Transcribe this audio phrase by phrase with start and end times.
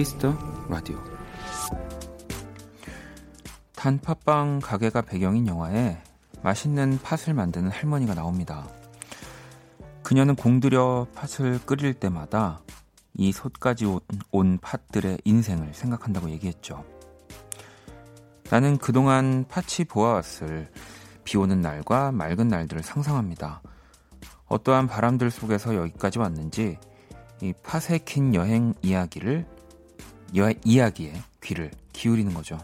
[0.00, 0.34] Kiss the
[0.70, 0.98] Radio
[3.76, 6.02] 단팥빵 가게가 배경인 영화에
[6.42, 8.66] 맛있는 팥을 만드는 할머니가 나옵니다.
[10.02, 12.60] 그녀는 공들여 팥을 끓일 때마다
[13.12, 16.82] 이 솥까지 온, 온 팥들의 인생을 생각한다고 얘기했죠.
[18.50, 20.70] 나는 그동안 팥이 보아왔을
[21.24, 23.60] 비 오는 날과 맑은 날들을 상상합니다.
[24.46, 26.78] 어떠한 바람들 속에서 여기까지 왔는지
[27.42, 29.59] 이 팥에 킨 여행 이야기를 여,
[30.32, 32.58] 이야기에 귀를 기울이는 거죠.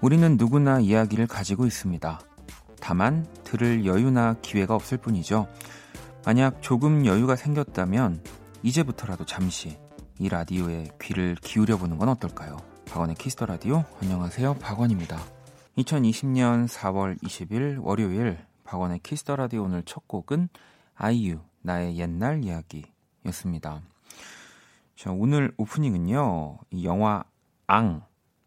[0.00, 2.20] 우리는 누구나 이야기를 가지고 있습니다.
[2.80, 5.46] 다만 들을 여유나 기회가 없을 뿐이죠.
[6.24, 8.22] 만약 조금 여유가 생겼다면
[8.62, 9.78] 이제부터라도 잠시
[10.18, 12.58] 이 라디오에 귀를 기울여 보는 건 어떨까요?
[12.86, 14.54] 박원의 Kiss the Radio 안녕하세요.
[14.54, 15.18] 박원입니다.
[15.78, 18.38] 2020년 4월 20일 월요일
[18.70, 20.48] 박원의 Kiss the Radio 오늘 첫 곡은
[20.94, 23.82] 아이유 나의 옛날 이야기였습니다.
[24.94, 26.58] 자, 오늘 오프닝은요.
[26.70, 27.24] 이 영화
[27.66, 28.04] 앙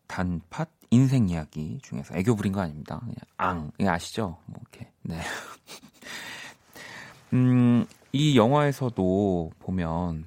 [0.07, 3.01] 단팥 인생 이야기 중에서 애교 부린 거 아닙니다.
[3.35, 4.37] 앙, 예, 아시죠?
[4.45, 4.89] 뭐 이렇게.
[5.01, 5.19] 네.
[7.33, 10.25] 음, 이 영화에서도 보면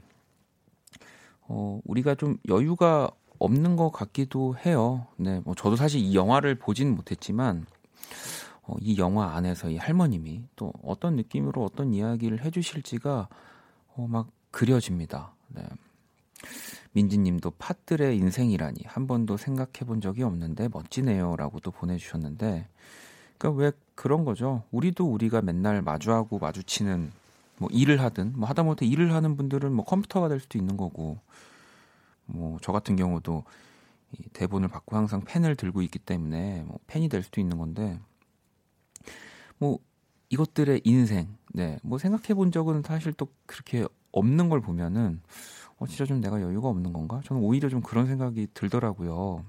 [1.49, 3.09] 어, 우리가 좀 여유가
[3.39, 5.07] 없는 것 같기도 해요.
[5.17, 7.65] 네, 뭐 저도 사실 이 영화를 보진 못했지만
[8.67, 13.29] 어, 이 영화 안에서 이 할머님이 또 어떤 느낌으로 어떤 이야기를 해주실지가
[13.95, 15.33] 어, 막 그려집니다.
[15.49, 15.63] 네.
[16.93, 22.67] 민지님도 팥들의 인생이라니 한 번도 생각해 본 적이 없는데 멋지네요라고 도 보내주셨는데
[23.39, 24.63] 그러니까 왜 그런 거죠.
[24.71, 27.13] 우리도 우리가 맨날 마주하고 마주치는
[27.59, 31.19] 뭐 일을 하든 뭐 하다못해 일을 하는 분들은 뭐 컴퓨터가 될 수도 있는 거고
[32.27, 33.45] 뭐 저 같은 경우도
[34.13, 37.99] 이 대본을 받고 항상 펜을 들고 있기 때문에 뭐 펜이 될 수도 있는 건데
[39.59, 39.79] 뭐
[40.31, 45.21] 이것들의 인생 네 뭐 생각해 본 적은 사실 또 그렇게 없는 걸 보면은
[45.79, 47.21] 어, 진짜 좀 내가 여유가 없는 건가?
[47.25, 49.45] 저는 오히려 좀 그런 생각이 들더라고요.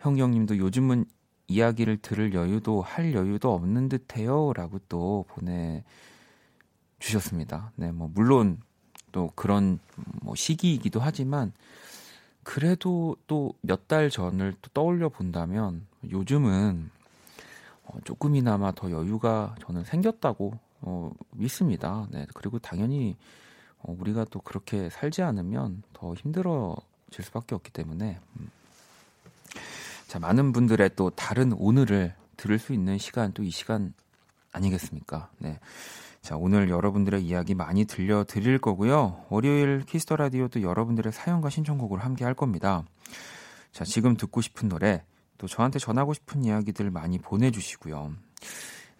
[0.00, 1.04] 형경님도 요즘은
[1.48, 5.84] 이야기를 들을 여유도 할 여유도 없는 듯해요라고 또 보내
[6.98, 7.72] 주셨습니다.
[7.76, 8.60] 네, 뭐 물론
[9.12, 9.78] 또 그런
[10.22, 11.52] 뭐 시기이기도 하지만
[12.42, 16.99] 그래도 또 몇 달 전을 또 떠올려 본다면 요즘은 어,
[18.04, 20.52] 조금이나마 더 여유가 저는 생겼다고
[20.82, 22.06] 어, 믿습니다.
[22.10, 23.16] 네, 그리고 당연히
[23.82, 28.50] 어, 우리가 또 그렇게 살지 않으면 더 힘들어질 수밖에 없기 때문에 음.
[30.06, 33.92] 자 많은 분들의 또 다른 오늘을 들을 수 있는 시간 또 이 시간
[34.52, 35.30] 아니겠습니까?
[35.38, 35.58] 네.
[36.22, 39.24] 자, 오늘 여러분들의 이야기 많이 들려드릴 거고요.
[39.30, 42.84] 월요일 Kiss the Radio도 여러분들의 사연과 신청곡을 함께 할 겁니다.
[43.72, 45.02] 자, 지금 듣고 싶은 노래,
[45.40, 48.12] 또 저한테 전하고 싶은 이야기들 많이 보내주시고요.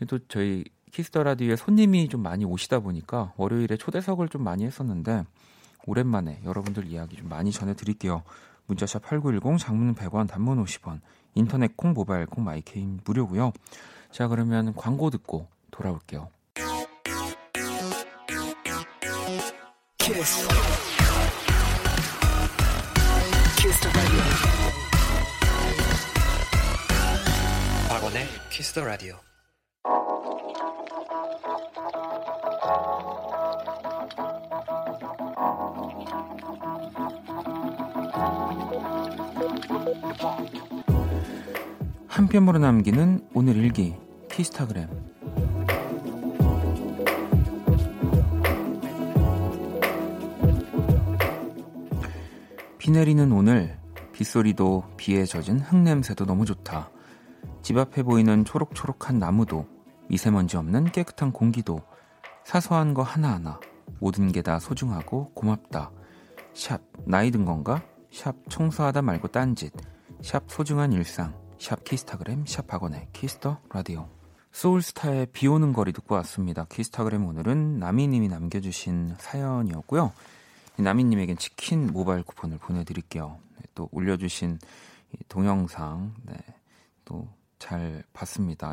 [0.09, 5.27] 또 저희 Kiss the Radio에 손님이 좀 많이 오시다 보니까 월요일에 초대석을 좀 많이 했었는데
[5.87, 8.23] 오랜만에 여러분들 이야기 좀 많이 전해드릴게요.
[8.67, 11.01] 문자샵 8910 장문 100원 단문 50원
[11.35, 13.53] 인터넷 콩 모바일 콩 My K는 무료고요.
[14.11, 16.31] 자 그러면 광고 듣고 돌아올게요.
[19.99, 20.49] 키스.
[23.59, 24.60] 키스
[28.11, 29.15] 박원의 Kiss the Radio
[42.09, 43.95] 한 뼘으로 남기는 오늘 일기
[44.31, 44.89] 키스타그램
[52.79, 53.79] 비 내리는 오늘
[54.13, 56.91] 빗소리도 비에 젖은 흙냄새도 너무 좋다.
[57.71, 59.65] 집 앞에 보이는 초록초록한 나무도
[60.09, 61.81] 미세먼지 없는 깨끗한 공기도
[62.43, 63.61] 사소한 거 하나하나
[64.01, 65.93] 모든 게 다 소중하고 고맙다.
[66.53, 67.81] 샵 나이 든 건가?
[68.11, 69.73] 샵 청소하다 말고 딴짓
[70.21, 74.09] 샵 소중한 일상 샵 키스타그램 샵 박원의 Kiss the Radio
[74.51, 76.65] 소울스타의 비 오는 거리 듣고 왔습니다.
[76.65, 80.11] 키스타그램 오늘은 나미님이 남겨주신 사연이었고요.
[80.77, 83.39] 나미님에겐 치킨 모바일 쿠폰을 보내드릴게요.
[83.59, 84.59] 네, 또 올려주신
[85.29, 86.35] 동영상 네,
[87.05, 87.29] 또
[87.61, 88.73] 잘 봤습니다.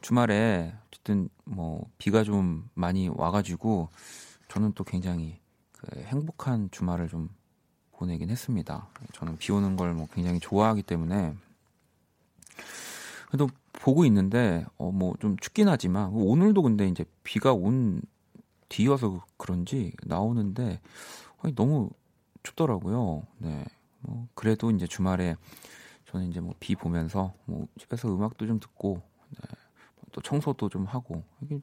[0.00, 3.90] 주말에 어쨌든 뭐 비가 좀 많이 와가지고
[4.48, 5.38] 저는 또 굉장히
[5.72, 7.28] 그 행복한 주말을 좀
[7.92, 8.88] 보내긴 했습니다.
[9.12, 11.34] 저는 비 오는 걸 뭐 굉장히 좋아하기 때문에
[13.28, 18.02] 그래도 보고 있는데 어 뭐 좀 춥긴 하지만 오늘도 근데 이제 비가 온
[18.68, 20.80] 뒤여서 그런지 나오는데
[21.54, 21.90] 너무
[22.42, 23.22] 춥더라고요.
[23.38, 23.64] 네.
[24.00, 25.36] 뭐 그래도 이제 주말에
[26.12, 29.00] 저는 이제 뭐 비 보면서 뭐 집에서 음악도 좀 듣고
[29.30, 29.56] 네,
[30.12, 31.58] 또 청소도 좀 하고 이게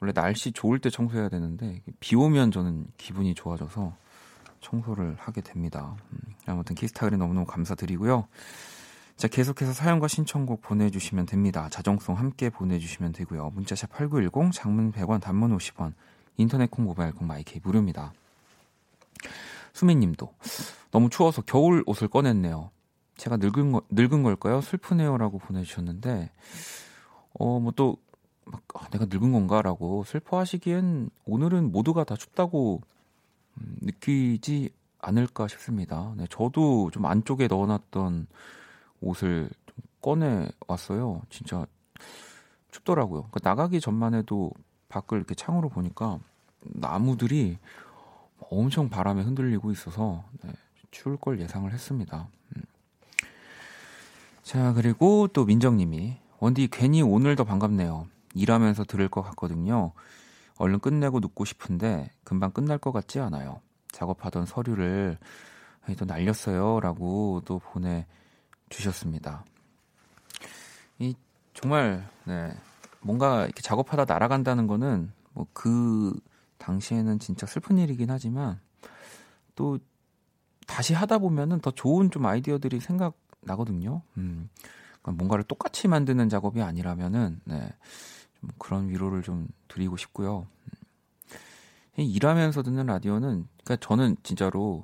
[0.00, 3.94] 원래 날씨 좋을 때 청소해야 되는데 비 오면 저는 기분이 좋아져서
[4.60, 5.94] 청소를 하게 됩니다.
[6.10, 8.26] 음, 아무튼 키스타그램 너무너무 감사드리고요.
[9.16, 11.68] 자, 계속해서 사연과 신청곡 보내주시면 됩니다.
[11.70, 13.50] 자정송 함께 보내주시면 되고요.
[13.50, 15.94] 문자샵 8910, 장문 100원, 단문 50원,
[16.36, 18.12] 인터넷 콩, 모바일 콩, 마이케이 무료입니다.
[19.72, 20.34] 수민님도
[20.90, 22.70] 너무 추워서 겨울 옷을 꺼냈네요.
[23.16, 24.60] 제가 늙은 거, 늙은 걸까요?
[24.60, 26.30] 슬프네요라고 보내주셨는데
[27.38, 27.96] 어 뭐 또
[28.46, 32.80] 막 아, 내가 늙은 건가라고 슬퍼하시기엔 오늘은 모두가 다 춥다고
[33.58, 34.70] 음, 느끼지
[35.00, 36.14] 않을까 싶습니다.
[36.16, 38.26] 네, 저도 좀 안쪽에 넣어놨던
[39.00, 41.22] 옷을 좀 꺼내 왔어요.
[41.28, 41.66] 진짜
[42.70, 43.22] 춥더라고요.
[43.30, 44.52] 그러니까 나가기 전만 해도
[44.88, 46.20] 밖을 이렇게 창으로 보니까
[46.60, 47.58] 나무들이
[48.50, 50.52] 엄청 바람에 흔들리고 있어서 네,
[50.92, 52.28] 추울 걸 예상을 했습니다.
[54.46, 54.52] 음.
[54.52, 58.06] 자 그리고 또 민정님이 원디 괜히 오늘 더 반갑네요.
[58.34, 59.92] 일하면서 들을 것 같거든요.
[60.58, 63.60] 얼른 끝내고 눕고 싶은데 금방 끝날 것 같지 않아요.
[63.92, 65.18] 작업하던 서류를
[65.98, 66.80] 또 날렸어요.
[66.80, 68.06] 라고 또 보내
[68.68, 69.44] 주셨습니다.
[70.98, 71.14] 이,
[71.54, 72.52] 정말, 네.
[73.00, 76.18] 뭔가 이렇게 작업하다 날아간다는 거는 뭐 그
[76.58, 78.60] 당시에는 진짜 슬픈 일이긴 하지만
[79.54, 79.78] 또
[80.66, 83.14] 다시 하다 보면은 더 좋은 좀 아이디어들이 생각
[83.46, 84.02] 나거든요.
[84.18, 84.48] 음.
[85.02, 87.68] 그러니까 뭔가를 똑같이 만드는 작업이 아니라면은, 네.
[88.40, 90.46] 좀 그런 위로를 좀 드리고 싶고요.
[91.96, 94.82] 일하면서 듣는 라디오는 그러니까 저는 진짜로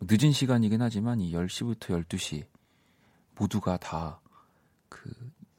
[0.00, 2.44] 늦은 시간이긴 하지만 이 10시부터 12시
[3.36, 4.20] 모두가 다
[4.88, 5.10] 그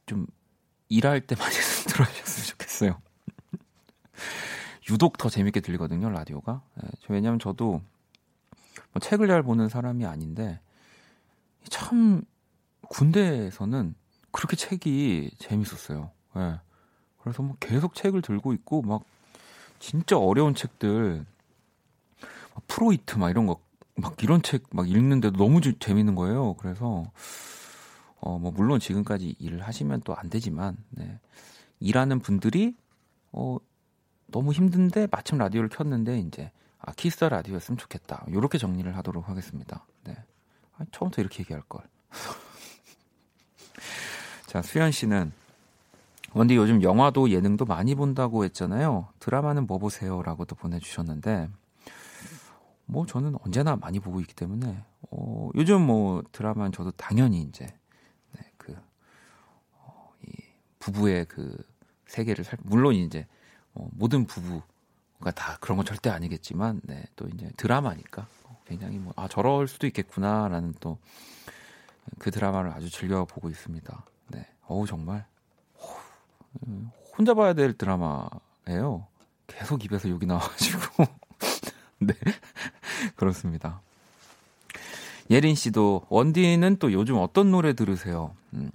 [0.06, 0.26] 좀
[0.88, 1.54] 일할 때 많이
[1.88, 3.00] 들어주셨으면 좋겠어요.
[4.90, 6.62] 유독 더 재밌게 들리거든요, 라디오가.
[6.74, 7.80] 네, 왜냐면 저도
[8.92, 10.60] 뭐 책을 잘 보는 사람이 아닌데
[11.70, 12.22] 참
[12.92, 13.94] 군대에서는
[14.32, 16.10] 그렇게 책이 재밌었어요.
[16.36, 16.60] 네.
[17.22, 19.02] 그래서 뭐 계속 책을 들고 있고 막
[19.78, 21.24] 진짜 어려운 책들
[22.68, 23.60] 프로이트 막 이런 거
[23.94, 26.54] 막 이런 책 막 읽는데도 너무 재밌는 거예요.
[26.54, 27.04] 그래서
[28.20, 31.18] 어 뭐 물론 지금까지 일을 하시면 또 안 되지만 네.
[31.80, 32.74] 일하는 분들이
[33.32, 33.58] 어
[34.28, 38.24] 너무 힘든데 마침 라디오를 켰는데 이제 아 키스 라디오였으면 좋겠다.
[38.28, 39.86] 이렇게 정리를 하도록 하겠습니다.
[40.04, 40.16] 네.
[40.78, 41.82] 아, 처음부터 이렇게 얘기할 걸.
[44.52, 45.32] 자 수현 씨는
[46.34, 49.08] 원디 요즘 영화도 예능도 많이 본다고 했잖아요.
[49.18, 51.48] 드라마는 뭐 보세요?라고도 보내 주셨는데
[52.84, 57.64] 뭐 저는 언제나 많이 보고 있기 때문에 어, 요즘 뭐 드라마는 저도 당연히 이제
[58.32, 58.76] 네, 그
[59.72, 60.30] 어, 이
[60.80, 61.56] 부부의 그
[62.08, 63.26] 세계를 살 물론 이제
[63.72, 68.26] 어, 모든 부부가 다 그런 건 절대 아니겠지만 네, 또 이제 드라마니까
[68.66, 70.98] 굉장히 뭐 아 저럴 수도 있겠구나라는 또
[72.18, 74.04] 그 드라마를 아주 즐겨 보고 있습니다.
[74.62, 75.24] 네, 어우 정말
[77.16, 79.06] 혼자 봐야 될 드라마예요.
[79.46, 81.04] 계속 입에서 욕이 나와가지고.
[82.00, 82.14] 네.
[83.16, 83.80] 그렇습니다.
[85.30, 88.34] 예린 씨도 원디는 또 요즘 어떤 노래 들으세요?
[88.54, 88.70] 음,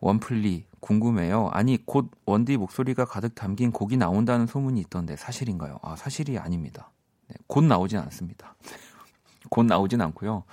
[0.00, 1.48] 원플리 궁금해요.
[1.52, 5.78] 아니 곧 원디 목소리가 가득 담긴 곡이 나온다는 소문이 있던데 사실인가요?
[5.82, 6.90] 아 사실이 아닙니다.
[7.28, 8.54] 네, 곧 나오진 않습니다.
[9.48, 10.44] 곧 나오진 않고요.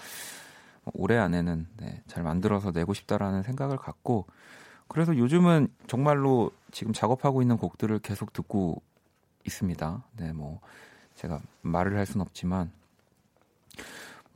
[0.94, 4.28] 올해 안에는 네, 잘 만들어서 내고 싶다라는 생각을 갖고
[4.90, 8.82] 그래서 요즘은 정말로 지금 작업하고 있는 곡들을 계속 듣고
[9.46, 10.04] 있습니다.
[10.18, 10.60] 네, 뭐
[11.16, 12.72] 제가 말을 할 수는 없지만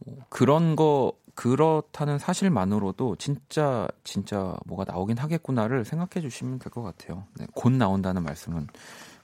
[0.06, 7.26] 뭐 그런 거 그렇다는 사실만으로도 진짜 진짜 뭐가 나오긴 하겠구나를 생각해 주시면 될 것 같아요.
[7.38, 8.68] 네, 곧 나온다는 말씀은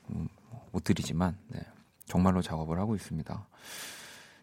[0.10, 0.28] 음,
[0.72, 1.60] 못 드리지만 네,
[2.06, 3.48] 정말로 작업을 하고 있습니다.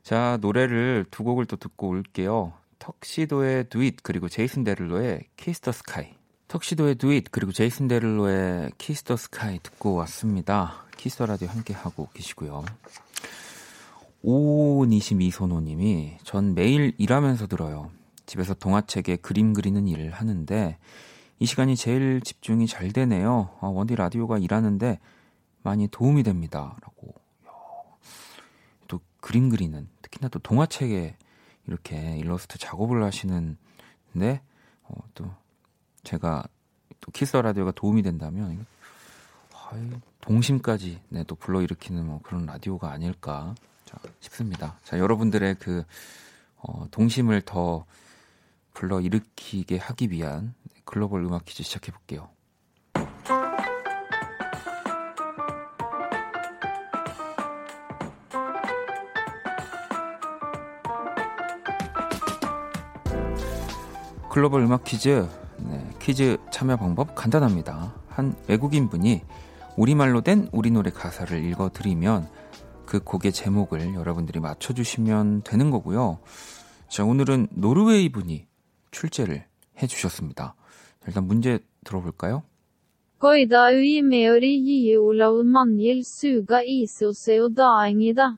[0.04, 2.52] 자 노래를 두 곡을 또 듣고 올게요.
[2.78, 6.15] 턱시도의 Do It 그리고 제이슨 데를로의 Kiss the Sky
[6.48, 10.84] Tuxedo의 Do It 그리고 제이슨 데를로의 Kiss the Sky 듣고 왔습니다.
[10.96, 12.64] Kiss the Radio 함께 하고 계시고요.
[14.22, 17.90] 오니시 미소노님이 전 매일 일하면서 들어요.
[18.26, 20.78] 집에서 동화책에 그림 그리는 일을 하는데
[21.38, 23.50] 이 시간이 제일 집중이 잘 되네요.
[23.60, 24.98] 아, 원디 라디오가 일하는데
[25.62, 26.76] 많이 도움이 됩니다.
[26.80, 27.14] 라고.
[28.88, 31.16] 또 그림 그리는 특히나 또 동화책에
[31.66, 33.56] 이렇게 일러스트 작업을 하시는데
[34.84, 35.30] 어, 또
[36.06, 36.44] 제가
[37.00, 38.64] 또 키스 라디오가 도움이 된다면
[40.20, 44.78] 동심까지 네, 또 불러일으키는 뭐 그런 라디오가 아닐까 자, 싶습니다.
[44.84, 45.84] 자, 여러분들의 그
[46.58, 47.84] 어, 동심을 더
[48.74, 52.28] 불러일으키게 하기 위한 글로벌 음악 퀴즈 시작해 볼게요.
[64.30, 65.26] 글로벌 음악 퀴즈.
[66.06, 67.92] 네, 퀴즈 참여 방법 간단합니다.
[68.06, 69.22] 한 외국인 분이
[69.76, 72.28] 우리말로 된 우리 노래 가사를 읽어드리면
[72.86, 76.20] 그 곡의 제목을 여러분들이 맞춰주시면 되는 거고요.
[76.88, 78.46] 자, 오늘은 노르웨이 분이
[78.92, 79.46] 출제를
[79.82, 80.54] 해주셨습니다.
[81.08, 82.44] 일단 문제 들어볼까요?
[83.18, 88.36] Goida uimeori jiolav manjil suga isoseo daengida.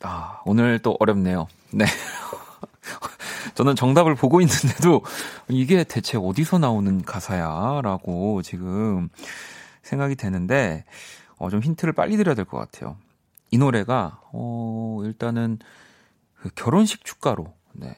[0.00, 1.46] 아, 오늘 또 어렵네요.
[1.74, 1.84] 네.
[3.54, 5.02] 저는 정답을 보고 있는데도
[5.48, 7.80] 이게 대체 어디서 나오는 가사야?
[7.82, 9.08] 라고 지금
[9.82, 10.84] 생각이 되는데,
[11.38, 12.96] 어, 좀 힌트를 빨리 드려야 될 것 같아요.
[13.50, 15.58] 이 노래가, 어, 일단은
[16.34, 17.96] 그 결혼식 축가로, 네.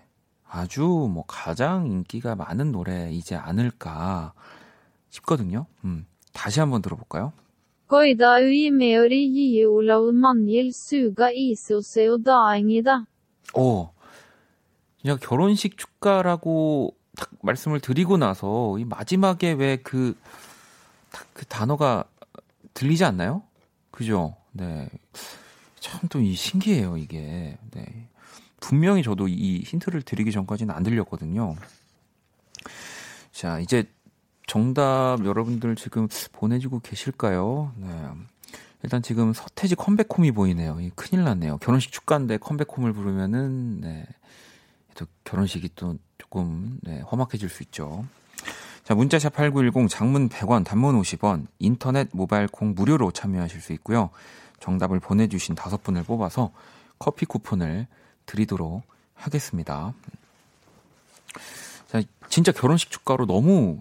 [0.49, 4.33] 아주 뭐 가장 인기가 많은 노래이지 않을까
[5.11, 5.67] 싶거든요.
[5.85, 7.33] 음, 다시 한번 들어볼까요?
[7.89, 11.31] Goida uimeori jiolav manjil suga
[12.25, 13.05] daengida.
[13.55, 13.91] 오,
[15.07, 20.17] 그냥 결혼식 축가라고 딱 말씀을 드리고 나서 이 마지막에 왜그그
[21.49, 22.03] 단어가
[22.75, 23.45] 들리지 않나요?
[23.93, 24.35] 그죠?
[24.51, 24.91] 네.
[25.79, 27.57] 참 또 이 신기해요, 이게.
[27.71, 28.09] 네.
[28.59, 31.55] 분명히 저도 이 힌트를 드리기 전까지는 안 들렸거든요.
[33.31, 33.85] 자, 이제
[34.49, 37.73] 정답 여러분들 지금 보내주고 계실까요?
[37.77, 37.89] 네.
[38.83, 40.81] 일단 지금 서태지 컴백홈이 보이네요.
[40.81, 41.59] 이 큰일 났네요.
[41.59, 44.05] 결혼식 축가인데 컴백홈을 부르면은, 네.
[44.97, 48.05] 또 결혼식이 또 조금, 네, 험악해질 수 있죠.
[48.83, 54.11] 자, 문자샵 8910 장문 100원, 단문 50원, 인터넷 모바일 콩 무료로 참여하실 수 있고요.
[54.61, 56.53] 정답을 보내 주신 다섯 분을 뽑아서
[56.99, 57.87] 커피 쿠폰을
[58.27, 58.83] 드리도록
[59.15, 59.93] 하겠습니다.
[61.89, 63.81] 자, 진짜 결혼식 축가로 너무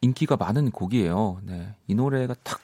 [0.00, 1.40] 인기가 많은 곡이에요.
[1.42, 1.74] 네.
[1.86, 2.60] 이 노래가 탁,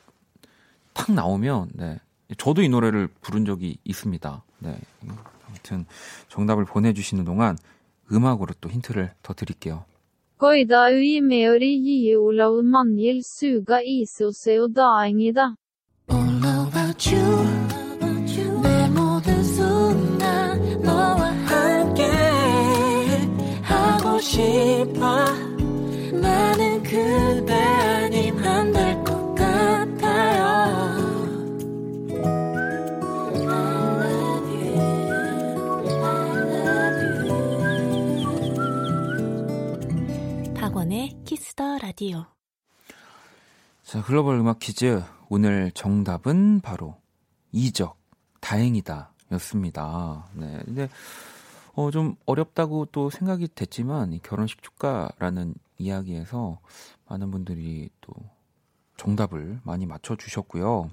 [0.93, 1.99] 탁 나오면, 네.
[2.39, 4.43] 저도 이 노래를 부른 적이 있습니다.
[4.61, 4.79] 네.
[5.49, 5.85] 아무튼
[6.29, 7.59] 정답을 보내주시는 동안
[8.13, 9.85] 음악으로 또 힌트를 더 드릴게요.
[24.21, 25.50] 싶어
[41.51, 42.27] 키스더 라디오
[43.83, 45.03] 자, 글로벌 음악 퀴즈.
[45.29, 46.97] 오늘 정답은 바로
[47.51, 47.97] 이적,
[48.41, 50.29] 다행이다 였습니다.
[50.35, 50.61] 네.
[50.65, 50.89] 근데,
[51.75, 56.61] 어, 좀 어렵다고 또 생각이 됐지만, 이 결혼식 축가라는 이야기에서
[57.09, 58.13] 많은 분들이 또
[58.97, 60.91] 정답을 많이 맞춰주셨고요.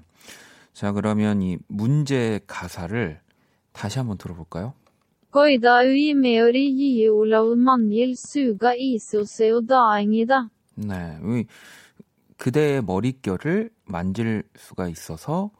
[0.72, 3.20] 자, 그러면 이 문제 가사를
[3.72, 4.74] 다시 한번 들어볼까요?
[5.38, 10.48] Goida uimeori jiolav manjil suga isoseo daengida.
[10.74, 11.18] 네.
[11.22, 11.44] 이
[12.38, 15.50] 그대의 머릿결을 만질 수가 있어서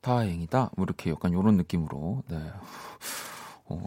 [0.00, 0.70] 다행이다.
[0.76, 2.36] 뭐 이렇게 약간 이런 느낌으로 네.
[3.66, 3.84] 어,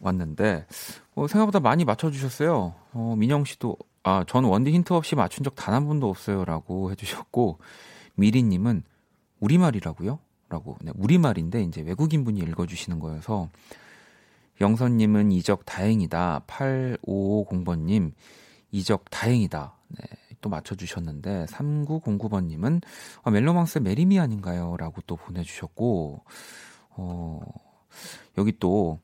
[0.00, 0.66] 왔는데
[1.14, 2.74] 어, 생각보다 많이 맞춰주셨어요.
[2.94, 7.58] 어, 민영 씨도 아, 전 원디 힌트 없이 맞춘 적 단 한 번도 없어요라고 해주셨고
[8.14, 8.82] 미리님은
[9.40, 10.18] 우리말이라고요?
[10.48, 13.50] 라고 네, 우리말인데 이제 외국인 분이 읽어주시는 거여서
[14.60, 16.42] 영선님은 이적 다행이다.
[16.46, 18.12] 8550번님
[18.70, 19.74] 이적 다행이다.
[19.88, 20.04] 네,
[20.40, 22.82] 또 맞춰주셨는데 3909번님은
[23.22, 24.76] 아, 멜로망스 Marry Me 아닌가요?
[24.78, 26.22] 라고 또 보내주셨고
[26.90, 27.40] 어,
[28.36, 29.00] 여기 또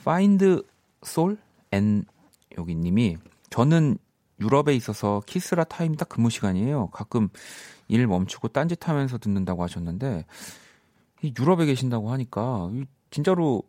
[0.00, 0.62] Find
[1.04, 1.38] Soul
[1.72, 2.06] and
[2.58, 3.16] 여기 님이
[3.50, 3.98] 저는
[4.40, 6.88] 유럽에 있어서 키스라 타임이 딱 근무 시간이에요.
[6.88, 7.28] 가끔
[7.88, 10.26] 일 멈추고 딴짓 하면서 듣는다고 하셨는데
[11.22, 13.62] 이 유럽에 계신다고 하니까 이 진짜로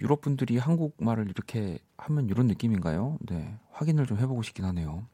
[0.00, 3.18] 유럽 분들이 한국말을 이렇게 하면 이런 느낌인가요?
[3.20, 5.06] 네, 확인을 좀 해보고 싶긴 하네요.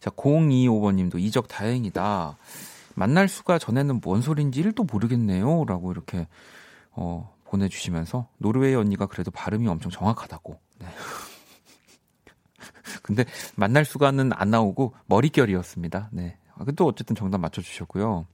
[0.00, 2.36] 자, 025번님도 이적 다행이다.
[2.94, 5.64] 만날 수가 전에는 뭔 소린지 1도 모르겠네요.
[5.64, 6.26] 라고 이렇게,
[6.90, 10.58] 어, 보내주시면서, 노르웨이 언니가 그래도 발음이 엄청 정확하다고.
[10.80, 10.86] 네.
[13.02, 13.24] 근데
[13.56, 16.10] 만날 수가는 안 나오고 머릿결이었습니다.
[16.12, 16.36] 네.
[16.54, 18.26] 아, 또 어쨌든 정답 맞춰주셨고요.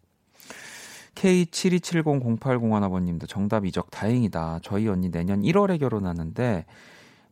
[1.18, 4.60] K72700801번님도 정답 이적 다행이다.
[4.62, 6.64] 저희 언니 내년 1월에 결혼하는데,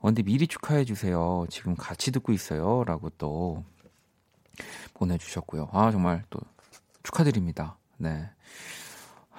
[0.00, 1.46] 언니 미리 축하해 주세요.
[1.48, 2.84] 지금 같이 듣고 있어요.
[2.84, 3.64] 라고 또
[4.94, 5.68] 보내주셨고요.
[5.72, 6.40] 아, 정말 또
[7.02, 7.76] 축하드립니다.
[7.96, 8.28] 네.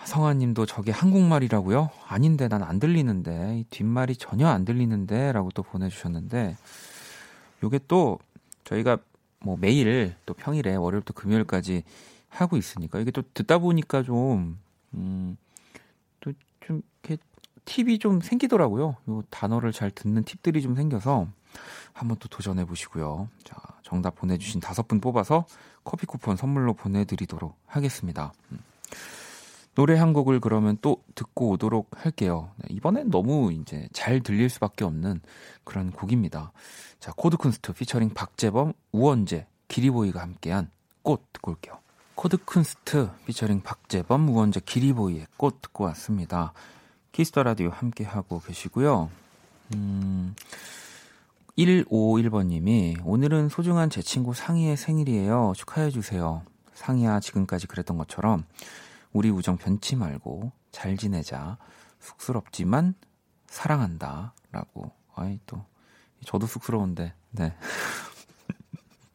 [0.05, 1.89] 성아님도 저게 한국말이라고요?
[2.07, 6.55] 아닌데 난 안 들리는데 이 뒷말이 전혀 안 들리는데라고 또 보내주셨는데
[7.63, 8.19] 요게 또
[8.63, 8.99] 저희가
[9.39, 11.83] 뭐 매일 또 평일에 월요일부터 금요일까지
[12.29, 14.59] 하고 있으니까 이게 또 듣다 보니까 좀
[14.93, 15.37] 음,
[16.19, 16.31] 또
[16.67, 17.21] 좀 이렇게
[17.65, 18.97] 팁이 좀 생기더라고요.
[19.09, 21.27] 요 단어를 잘 듣는 팁들이 좀 생겨서
[21.93, 23.29] 한번 또 도전해 보시고요.
[23.43, 25.45] 자, 정답 보내주신 다섯 분 뽑아서
[25.83, 28.33] 커피 쿠폰 선물로 보내드리도록 하겠습니다.
[28.51, 28.59] 음.
[29.75, 32.51] 노래 한 곡을 그러면 또 듣고 오도록 할게요.
[32.57, 35.21] 네, 이번엔 너무 이제 잘 들릴 수밖에 없는
[35.63, 36.51] 그런 곡입니다.
[36.99, 40.69] 자, 코드쿤스트 피처링 박재범, 우원재, 기리보이가 함께한
[41.03, 41.79] 꽃 듣고 올게요.
[42.17, 46.51] 코드쿤스트 피처링 박재범, 우원재, 기리보이의 꽃 듣고 왔습니다.
[47.11, 49.11] Kiss the Radio 함께 하고 계시고요.
[49.75, 50.35] 음,
[51.59, 55.53] 151번님이 오늘은 소중한 제 친구 상희의 생일이에요.
[55.55, 56.41] 축하해 주세요.
[56.73, 58.45] 상희야, 지금까지 그랬던 것처럼
[59.13, 61.59] 우리 우정 변치 말고 잘 지내자.
[61.99, 62.95] 쑥스럽지만
[63.45, 64.33] 사랑한다.
[64.51, 64.91] 라고.
[65.13, 65.63] 아이, 또,
[66.25, 67.55] 저도 쑥스러운데, 네.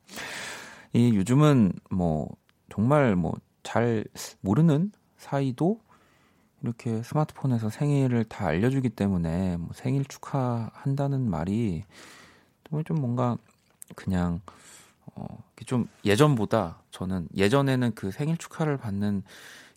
[0.95, 2.29] 이 요즘은 뭐,
[2.73, 4.03] 정말 뭐, 잘
[4.41, 5.79] 모르는 사이도
[6.63, 11.85] 이렇게 스마트폰에서 생일을 다 알려주기 때문에 뭐 생일 축하한다는 말이
[12.87, 13.37] 좀 뭔가
[13.95, 14.41] 그냥
[15.05, 15.27] 어,
[15.67, 19.23] 좀 예전보다 저는 예전에는 그 생일 축하를 받는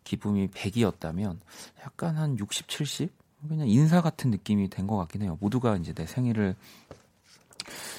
[0.06, 1.40] 기분이 100이었다면
[1.82, 3.12] 약간 한 60, 70?
[3.50, 5.38] 그냥 인사 같은 느낌이 된 것 같긴 해요.
[5.42, 6.56] 모두가 이제 내 생일을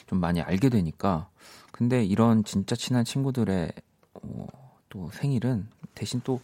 [0.07, 1.29] 좀 많이 알게 되니까.
[1.71, 3.73] 근데 이런 진짜 친한 친구들의
[4.15, 4.66] 어,
[4.97, 6.41] 또 생일은 대신 또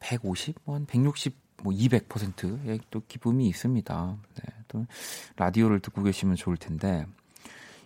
[0.00, 4.16] 150, 한 160, 뭐 200%의 또 기쁨이 있습니다.
[4.34, 4.86] 네, 또
[5.36, 7.06] 라디오를 듣고 계시면 좋을 텐데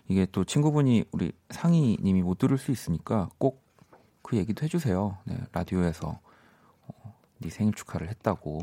[0.09, 3.63] 이게 또 친구분이 우리 상희님이 못 들을 수 있으니까 꼭
[4.23, 5.17] 그 얘기도 해주세요.
[5.25, 6.19] 네, 라디오에서
[7.39, 8.61] 네 생일 축하를 했다고.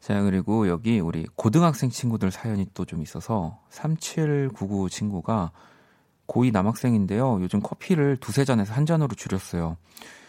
[0.00, 5.50] 자, 그리고 여기 우리 고등학생 친구들 사연이 또 좀 있어서 3799 친구가
[6.28, 7.40] 고2 남학생인데요.
[7.42, 9.76] 요즘 커피를 두세 잔에서 한 잔으로 줄였어요.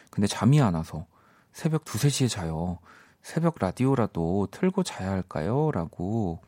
[0.09, 1.05] 근데 잠이 안 와서
[1.53, 2.79] 새벽 두세 시에 자요.
[3.21, 5.71] 새벽 라디오라도 틀고 자야 할까요?
[5.73, 6.39] 라고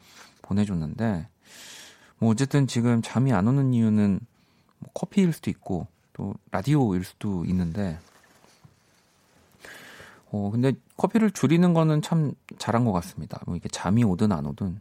[0.41, 1.27] 보내줬는데,
[2.17, 4.19] 뭐 어쨌든 지금 잠이 안 오는 이유는
[4.79, 7.99] 뭐 커피일 수도 있고, 또 라디오일 수도 있는데,
[10.31, 13.41] 어, 근데 커피를 줄이는 거는 참 잘한 것 같습니다.
[13.45, 14.79] 뭐 이게 잠이 오든 안 오든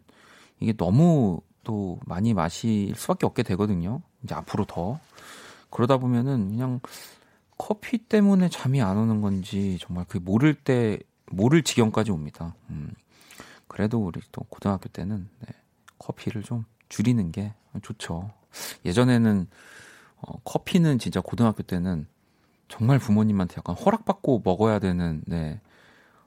[0.61, 4.01] 이게 너무 또 많이 마실 수밖에 없게 되거든요.
[4.23, 4.99] 이제 앞으로 더.
[5.71, 6.81] 그러다 보면은 그냥
[7.59, 12.55] 커피 때문에 잠이 안 오는 건지 정말 그 모를 때, 모를 지경까지 옵니다.
[12.71, 12.91] 음.
[13.69, 15.55] 그래도 우리 또 고등학교 때는 네,
[15.99, 18.31] 커피를 좀 줄이는 게 좋죠.
[18.85, 19.47] 예전에는
[20.23, 22.07] 어, 커피는 진짜 고등학교 때는
[22.69, 25.61] 정말 부모님한테 약간 허락받고 먹어야 되는 네.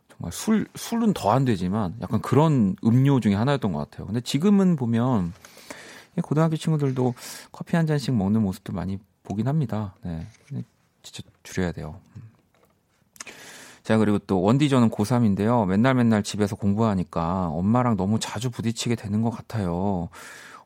[0.09, 4.05] 정말 술 술은 더 안 되지만 약간 그런 음료 중에 하나였던 것 같아요.
[4.05, 5.33] 근데 지금은 보면
[6.21, 7.13] 고등학교 친구들도
[7.51, 9.95] 커피 한 잔씩 먹는 모습도 많이 보긴 합니다.
[10.03, 10.27] 네.
[11.01, 11.99] 진짜 줄여야 돼요.
[12.15, 12.21] 음.
[13.83, 15.67] 자, 그리고 또 원디 저는 고3인데요.
[15.67, 20.09] 맨날 맨날 집에서 공부하니까 엄마랑 너무 자주 부딪히게 되는 것 같아요.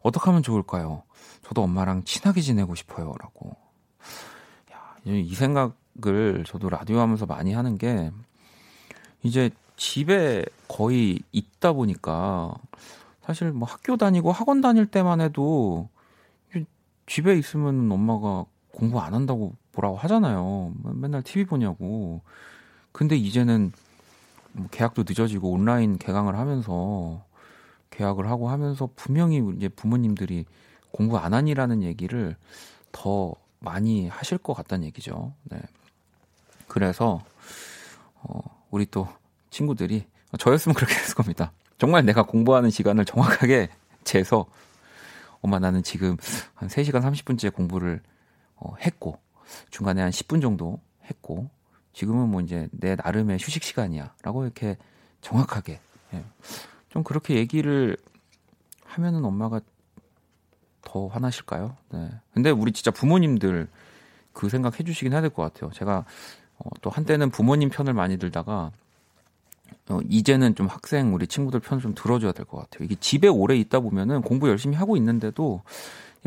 [0.02, 1.02] 어떻게 하면 좋을까요?
[1.44, 3.14] 저도 엄마랑 친하게 지내고 싶어요.
[3.20, 3.56] 라고.
[5.06, 8.12] 이 생각을 저도 라디오 하면서 많이 하는 게
[9.24, 12.54] 이제 집에 거의 있다 보니까
[13.28, 15.90] 사실 뭐 학교 다니고 학원 다닐 때만 해도
[17.06, 20.74] 집에 있으면 엄마가 공부 안 한다고 뭐라고 하잖아요.
[20.96, 22.22] 맨날 TV 보냐고.
[22.94, 23.74] 근데 이제는
[24.54, 27.22] 뭐 계약도 늦어지고 온라인 개강을 하면서
[27.90, 30.46] 계약을 하고 하면서 분명히 이제 부모님들이
[30.92, 32.38] 공부 안 하니라는 얘기를
[32.94, 35.34] 더 많이 하실 것 같다는 얘기죠.
[35.44, 35.60] 네.
[36.68, 37.22] 그래서
[38.16, 38.40] 어,
[38.72, 39.08] 우리 또
[39.50, 40.06] 친구들이
[40.40, 41.52] 저였으면 그렇게 했을 겁니다.
[41.78, 43.70] 정말 내가 공부하는 시간을 정확하게
[44.04, 44.46] 재서
[45.42, 46.18] 엄마 나는 지금
[46.56, 48.02] 한 3시간 30분째 공부를
[48.56, 49.20] 어, 했고
[49.70, 51.50] 중간에 한 10분 정도 했고
[51.94, 54.78] 지금은 뭐 이제 내 나름의 휴식 시간이야라고 이렇게
[55.22, 55.80] 정확하게
[56.13, 56.24] 예.
[56.90, 57.98] 좀 그렇게 얘기를
[58.86, 59.62] 하면은 엄마가
[60.82, 61.76] 더 화나실까요?
[61.90, 62.10] 네.
[62.34, 63.68] 근데 우리 진짜 부모님들
[64.34, 65.72] 그 생각 해주시긴 해야 될 것 같아요.
[65.74, 66.06] 제가
[66.60, 68.72] 어, 또 한때는 부모님 편을 많이 들다가
[69.89, 72.86] 어, 이제는 좀 학생 우리 친구들 편을 좀 들어줘야 될 것 같아요.
[72.86, 75.62] 이게 집에 오래 있다 보면은 공부 열심히 하고 있는데도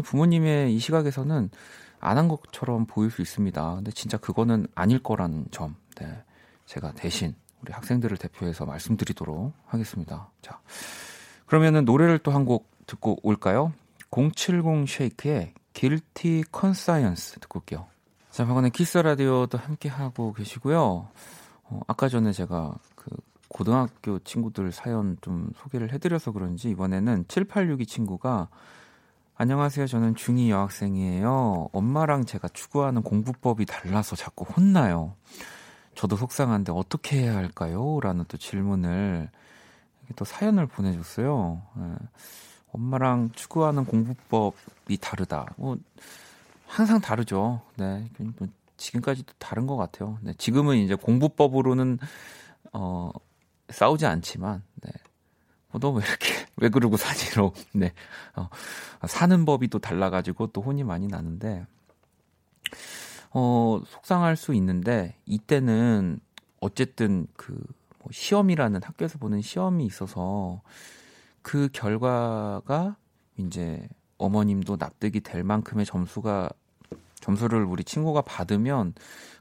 [0.02, 1.50] 부모님의 이 시각에서는
[2.02, 3.74] 안 한 것처럼 보일 수 있습니다.
[3.76, 6.24] 근데 진짜 그거는 아닐 거라는 점, 네.
[6.64, 10.30] 제가 대신 우리 학생들을 대표해서 말씀드리도록 하겠습니다.
[10.40, 10.60] 자,
[11.46, 13.72] 그러면은 노래를 또 한 곡 듣고 올까요?
[14.10, 17.86] 070 쉐이크의 Guilty Conscience 듣고 올게요.
[18.30, 21.08] 자, 박원의 키스 라디오도 함께 하고 계시고요.
[21.64, 22.89] 어, 아까 전에 제가 그
[23.60, 28.48] 고등학교 친구들 사연 좀 소개를 해드려서 그런지 이번에는 7862 친구가
[29.36, 29.86] 안녕하세요.
[29.86, 31.68] 저는 중2 여학생이에요.
[31.70, 35.14] 엄마랑 제가 추구하는 공부법이 달라서 자꾸 혼나요.
[35.94, 38.00] 저도 속상한데 어떻게 해야 할까요?
[38.02, 39.28] 라는 또 질문을
[40.16, 41.60] 또 사연을 보내줬어요.
[41.74, 41.94] 네.
[42.72, 45.44] 엄마랑 추구하는 공부법이 다르다.
[45.58, 45.76] 뭐
[46.66, 47.60] 항상 다르죠.
[47.76, 50.16] 네, 뭐 지금까지도 다른 것 같아요.
[50.22, 51.98] 네, 지금은 이제 공부법으로는
[52.72, 53.10] 어
[53.70, 54.90] 싸우지 않지만, 네.
[55.70, 57.92] 뭐 너무 이렇게 왜 그러고 사지로 네
[58.34, 58.48] 어,
[59.06, 61.64] 사는 법이 또 달라가지고 또 혼이 많이 나는데
[63.30, 66.18] 어 속상할 수 있는데 이때는
[66.60, 67.56] 어쨌든 그
[68.00, 70.62] 뭐 시험이라는 학교에서 보는 시험이 있어서
[71.42, 72.96] 그 결과가
[73.36, 73.86] 이제
[74.18, 76.50] 어머님도 납득이 될 만큼의 점수가
[77.20, 78.94] 점수를 우리 친구가 받으면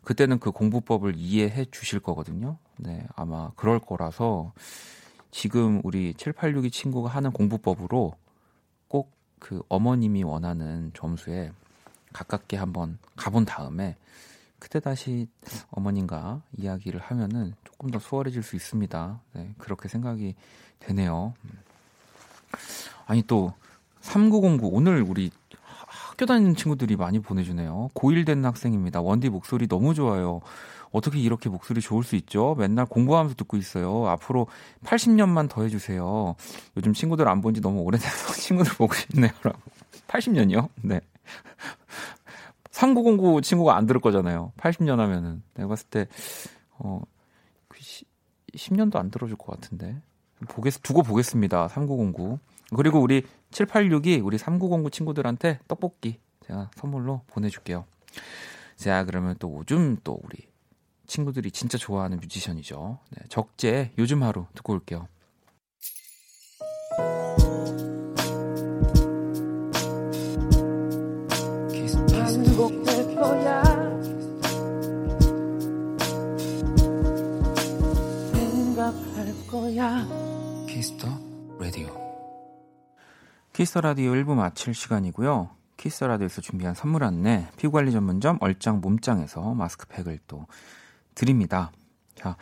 [0.04, 2.58] 그때는 그 공부법을 이해해 주실 거거든요.
[2.80, 4.54] 네, 아마 그럴 거라서
[5.32, 8.14] 지금 우리 7862 친구가 하는 공부법으로
[8.88, 11.52] 꼭 그 어머님이 원하는 점수에
[12.14, 13.96] 가깝게 한번 가본 다음에
[14.60, 15.28] 그때 다시
[15.72, 19.22] 어머님과 이야기를 하면은 조금 더 수월해질 수 있습니다.
[19.34, 20.36] 네, 그렇게 생각이
[20.80, 21.34] 되네요.
[23.06, 23.54] 아니 또
[24.02, 27.90] 3909 오늘 우리 학교 다니는 친구들이 많이 보내주네요.
[27.94, 29.02] 고1 된 학생입니다.
[29.02, 30.42] 원디 목소리 너무 좋아요.
[30.92, 32.56] 어떻게 이렇게 목소리 좋을 수 있죠?
[32.58, 34.08] 맨날 공부하면서 듣고 있어요.
[34.08, 34.48] 앞으로
[34.84, 36.36] 80년만 더 해주세요.
[36.78, 39.32] 요즘 친구들 안 본 지 너무 오래돼서 친구들 보고 싶네요.
[39.44, 39.60] 라고.
[40.08, 40.70] 80년이요?
[40.84, 41.00] 네.
[42.72, 44.54] 3909 친구가 안 들을 거잖아요.
[44.58, 45.44] 80년 하면은.
[45.56, 46.08] 내가 봤을 때,
[46.78, 47.02] 어,
[48.56, 50.02] 10년도 그안 들어줄 것 같은데.
[50.48, 51.68] 보겠, 두고 보겠습니다.
[51.68, 52.40] 3909.
[52.76, 57.86] 그리고 우리 7862 우리 3909 친구들한테 떡볶이 제가 선물로 보내줄게요.
[58.76, 60.48] 자, 그러면 또 요즘 또 우리
[61.10, 63.00] 친구들이 진짜 좋아하는 뮤지션이죠.
[63.10, 65.08] 네, 적재 요즘 하루 듣고 올게요.
[72.60, 73.64] 반복될 거야.
[78.34, 80.08] 생각할 거야.
[80.68, 81.08] Kiss the
[81.60, 81.88] Radio.
[83.54, 85.50] Kiss the Radio 1부 마칠 시간이고요.
[85.76, 90.46] 키스 라디오에서 준비한 선물 안내, 피부관리 전문점 얼짱 몸짱에서 마스크팩을 또
[91.20, 91.72] 드립니다.
[92.16, 92.38] 자,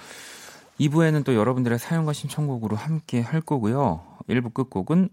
[0.79, 4.03] 2부에는 또 여러분들의 사연과 신청곡으로 함께 할 거고요.
[4.29, 5.09] 1부 끝곡은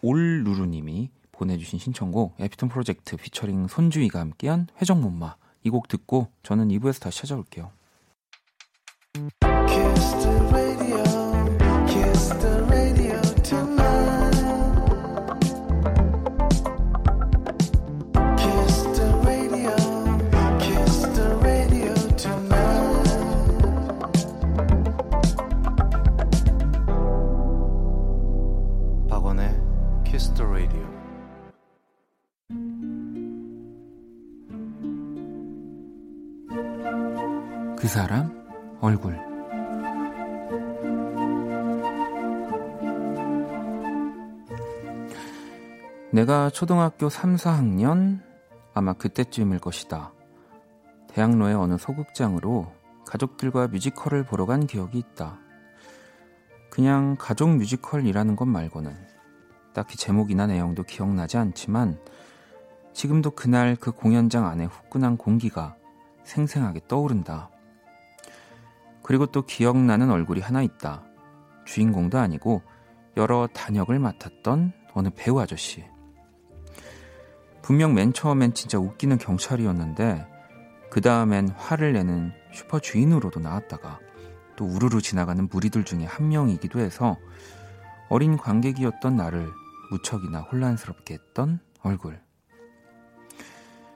[0.00, 7.20] 올루루님이 보내주신 신청곡 에피톤 프로젝트 피처링 손주희가 함께한 회전문마 이 곡 듣고 저는 2부에서 다시
[7.20, 7.70] 찾아올게요.
[37.80, 38.36] 그 사람
[38.80, 39.16] 얼굴
[46.10, 48.20] 내가 초등학교 3, 4학년
[48.74, 50.12] 아마 그때쯤일 것이다.
[51.08, 52.72] 대학로의 어느 소극장으로
[53.06, 55.38] 가족들과 뮤지컬을 보러 간 기억이 있다.
[56.70, 58.92] 그냥 가족 뮤지컬이라는 것 말고는
[59.72, 62.00] 딱히 제목이나 내용도 기억나지 않지만
[62.92, 65.76] 지금도 그날 그 공연장 안에 후끈한 공기가
[66.24, 67.50] 생생하게 떠오른다.
[69.08, 71.02] 그리고 또 기억나는 얼굴이 하나 있다.
[71.64, 72.60] 주인공도 아니고
[73.16, 75.82] 여러 단역을 맡았던 어느 배우 아저씨.
[77.62, 80.26] 분명 맨 처음엔 진짜 웃기는 경찰이었는데
[80.90, 83.98] 그 다음엔 화를 내는 슈퍼 주인으로도 나왔다가
[84.56, 87.16] 또 우르르 지나가는 무리들 중에 한 명이기도 해서
[88.10, 89.48] 어린 관객이었던 나를
[89.90, 92.20] 무척이나 혼란스럽게 했던 얼굴.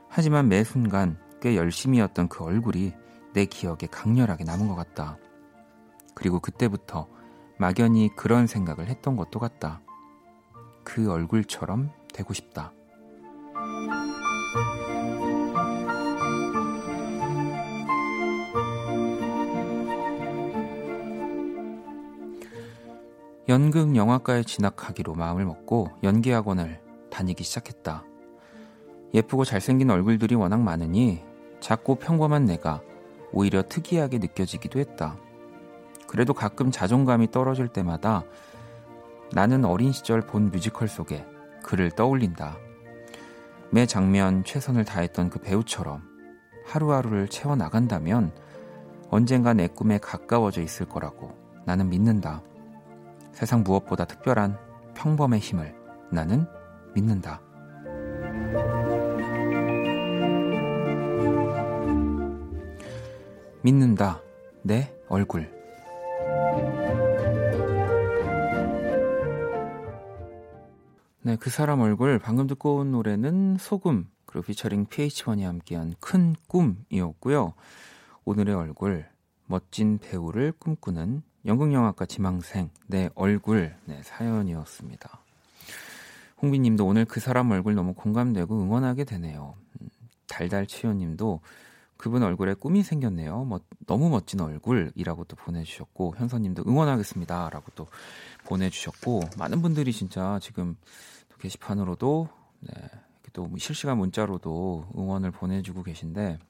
[0.09, 2.95] 하지만 매 순간 꽤 열심히였던 그 얼굴이
[3.33, 5.19] 내 기억에 강렬하게 남은 것 같다.
[6.15, 7.09] 그리고 그때부터
[7.59, 9.81] 막연히 그런 생각을 했던 것도 같다.
[10.85, 12.73] 그 얼굴처럼 되고 싶다.
[23.49, 28.05] 연극 영화과에 진학하기로 마음을 먹고 연기학원을 다니기 시작했다.
[29.15, 31.23] 예쁘고 잘생긴 얼굴들이 워낙 많으니
[31.61, 32.83] 작고 평범한 내가
[33.33, 35.17] 오히려 특이하게 느껴지기도 했다.
[36.07, 38.25] 그래도 가끔 자존감이 떨어질 때마다
[39.33, 41.25] 나는 어린 시절 본 뮤지컬 속에
[41.63, 42.59] 그를 떠올린다.
[43.71, 46.03] 매 장면 최선을 다했던 그 배우처럼
[46.67, 48.33] 하루하루를 채워나간다면
[49.09, 51.33] 언젠가 내 꿈에 가까워져 있을 거라고
[51.65, 52.43] 나는 믿는다.
[53.33, 54.59] 세상 무엇보다 특별한
[54.95, 55.75] 평범의 힘을
[56.11, 56.47] 나는
[56.95, 57.41] 믿는다.
[63.63, 64.21] 믿는다.
[64.63, 65.49] 내 얼굴.
[71.23, 77.55] 네, 그 사람 얼굴 방금 듣고 온 노래는 소금 그리고 피처링 PH1이 함께한 큰 꿈이었고요.
[78.25, 79.07] 오늘의 얼굴
[79.47, 85.21] 멋진 배우를 꿈꾸는 연극영화과 지망생 내 얼굴 네, 사연이었습니다.
[86.41, 89.55] 홍비님도 오늘 그 사람 얼굴 너무 공감되고 응원하게 되네요.
[89.81, 89.89] 음,
[90.27, 91.41] 달달치요님도
[92.03, 93.45] 그분 얼굴에 꿈이 생겼네요.
[93.45, 97.87] 뭐 너무 멋진 얼굴이라고 또 보내주셨고 현서님도 응원하겠습니다라고 또
[98.45, 100.77] 보내주셨고 많은 분들이 진짜 지금
[101.29, 102.75] 또 게시판으로도 네,
[103.33, 106.41] 또 실시간 문자로도 응원을 보내주고 계신데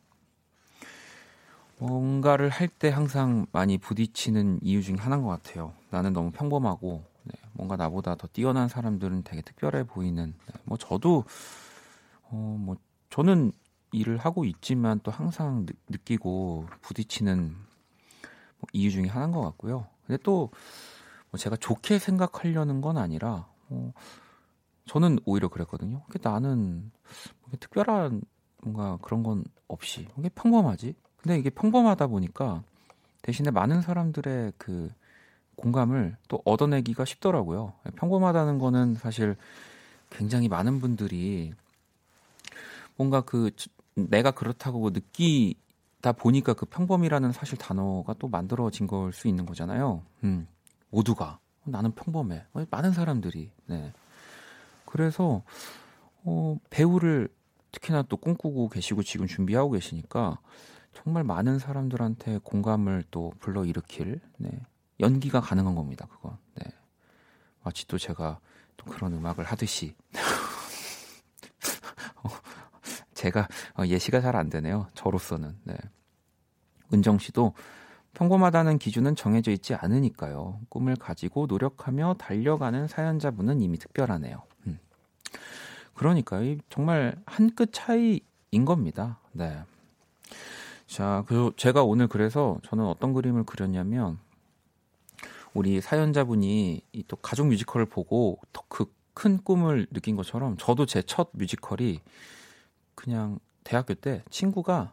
[1.79, 5.75] 뭔가를 할 때 항상 많이 부딪히는 이유 중에 하나인 것 같아요.
[5.91, 10.33] 나는 너무 평범하고 네, 뭔가 나보다 더 뛰어난 사람들은 되게 특별해 보이는.
[10.47, 11.25] 네, 뭐 저도
[12.31, 12.77] 어, 뭐
[13.11, 13.53] 저는
[13.93, 19.87] 일을 하고 있지만 또 항상 느, 끼고 부딪히는 뭐 이유 중에 하나인 것 같고요.
[20.07, 20.51] 근데 또
[21.33, 23.93] 뭐 제가 좋게 생각하려는 건 아니라 어,
[24.87, 26.03] 저는 오히려 그랬거든요.
[26.23, 26.93] 나는
[27.59, 28.23] 특별한
[28.63, 30.95] 뭔가 그런 건 없이 이게 평범하지.
[31.17, 32.63] 근데 이게 평범하다 보니까
[33.23, 34.91] 대신에 많은 사람들의 그
[35.57, 37.73] 공감을 또 얻어내기가 쉽더라고요.
[37.97, 39.37] 평범하다는 거는 사실
[40.11, 41.55] 굉장히 많은 분들이
[42.97, 43.51] 뭔가 그
[43.95, 50.03] 내가 그렇다고 느끼다 보니까 그 평범이라는 사실 단어가 또 만들어진 걸 수 있는 거잖아요.
[50.25, 50.47] 음,
[50.91, 52.45] 모두가 나는 평범해.
[52.71, 53.93] 많은 사람들이 네.
[54.87, 55.43] 그래서
[56.25, 57.29] 어, 배우를
[57.71, 60.39] 특히나 또 꿈꾸고 계시고 지금 준비하고 계시니까
[60.95, 64.51] 정말 많은 사람들한테 공감을 또 불러일으킬 네,
[65.01, 66.07] 연기가 가능한 겁니다.
[66.11, 66.65] 그건 네.
[67.63, 68.39] 마치 또 제가
[68.77, 70.19] 또 그런 음악을 하듯이 어,
[73.23, 73.47] 제가
[73.79, 74.89] 어, 예시가 잘 안 되네요.
[74.95, 75.77] 저로서는 네.
[76.93, 77.55] 은정 씨도
[78.15, 80.61] 평범하다는 기준은 정해져 있지 않으니까요.
[80.69, 84.43] 꿈을 가지고 노력하며 달려가는 사연자분은 이미 특별하네요.
[84.67, 84.79] 음.
[85.95, 89.19] 그러니까 정말 한 끗 차이인 겁니다.
[89.33, 89.63] 네.
[90.87, 94.19] 자, 그 제가 오늘 그래서 저는 어떤 그림을 그렸냐면
[95.55, 101.29] 우리 사연자분이 이또 가족 뮤지컬을 보고 더 그 큰 꿈을 느낀 것처럼 저도 제 첫
[101.35, 102.01] 뮤지컬이
[102.95, 104.93] 그냥 대학교 때 친구가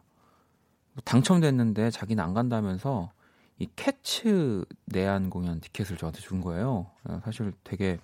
[0.92, 3.12] 뭐 당첨됐는데 자기는 안 간다면서
[3.58, 6.86] 이 캐츠 내한 공연 티켓을 저한테 준 거예요.
[7.24, 7.98] 사실 되게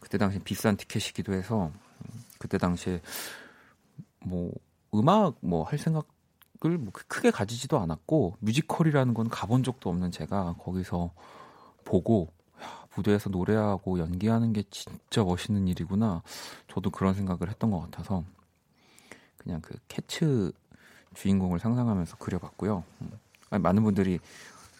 [0.00, 1.70] 그때 당시 비싼 티켓이기도 해서
[2.38, 3.00] 그때 당시에
[4.20, 4.52] 뭐
[4.94, 11.12] 음악 뭐 할 생각을 뭐 크게 가지지도 않았고 뮤지컬이라는 건 가본 적도 없는 제가 거기서
[11.84, 12.32] 보고
[12.62, 16.22] 야, 무대에서 노래하고 연기하는 게 진짜 멋있는 일이구나.
[16.68, 18.24] 저도 그런 생각을 했던 것 같아서
[19.42, 20.52] 그냥 그 캐츠
[21.14, 22.84] 주인공을 상상하면서 그려봤고요.
[23.02, 23.10] 음.
[23.50, 24.18] 아니, 많은 분들이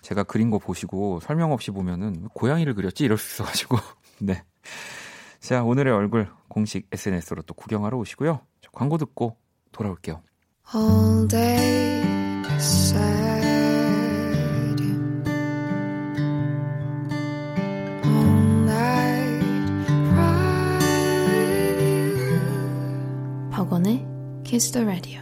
[0.01, 3.77] 제가 그린 거 보시고 설명 없이 보면은 고양이를 그렸지 이럴 수 있어가지고
[4.21, 4.43] 네.
[5.41, 8.41] 자 오늘의 얼굴 공식 SNS로 또 구경하러 오시고요.
[8.73, 9.37] 광고 듣고
[9.71, 10.23] 돌아올게요.
[24.63, 25.21] Kiss the Radio.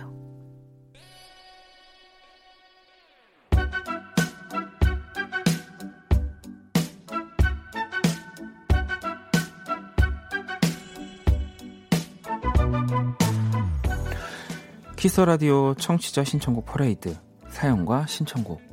[14.96, 17.16] 키스 라디오 청취자 신청곡 퍼레이드
[17.48, 18.69] 사연과 신청곡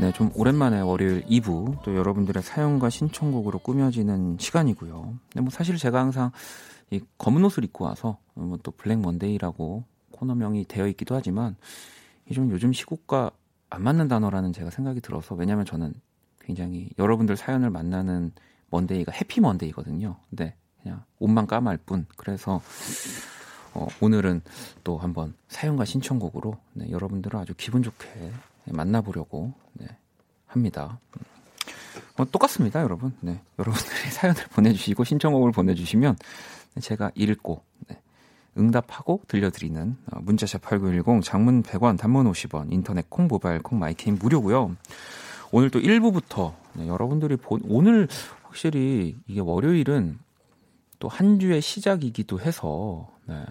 [0.00, 5.18] 네, 좀 오랜만에 월요일 2부 또 여러분들의 사연과 신청곡으로 꾸며지는 시간이고요.
[5.32, 6.30] 근데 뭐 사실 제가 항상
[6.90, 9.82] 이 검은 옷을 입고 와서 뭐또 블랙 먼데이라고
[10.12, 11.56] 코너명이 되어 있기도 하지만
[12.30, 13.30] 이 좀 요즘 시국과
[13.70, 15.92] 안 맞는 단어라는 제가 생각이 들어서 왜냐면 저는
[16.40, 18.32] 굉장히 여러분들 사연을 만나는
[18.70, 20.16] 먼데이가 해피 먼데이거든요.
[20.30, 22.06] 근데 그냥 옷만 까말 뿐.
[22.16, 22.60] 그래서
[23.74, 24.42] 어, 오늘은
[24.84, 28.30] 또 한번 사연과 신청곡으로 네, 여러분들을 아주 기분 좋게
[28.72, 29.86] 만나보려고 네,
[30.46, 30.98] 합니다.
[32.16, 33.14] 뭐 똑같습니다, 여러분.
[33.20, 36.16] 네, 여러분들이 사연을 보내주시고 신청곡을 보내주시면
[36.80, 38.00] 제가 읽고 네,
[38.56, 44.18] 응답하고 들려드리는 어, 문자샵 8910 장문 100원 단문 50원 인터넷 콩 모바일 콩 My K는
[44.18, 44.76] 무료고요.
[45.50, 48.08] 오늘 또 1부부터 네, 여러분들이 본 오늘
[48.42, 50.18] 확실히 이게 월요일은
[50.98, 53.44] 또 한 주의 시작이기도 해서 네,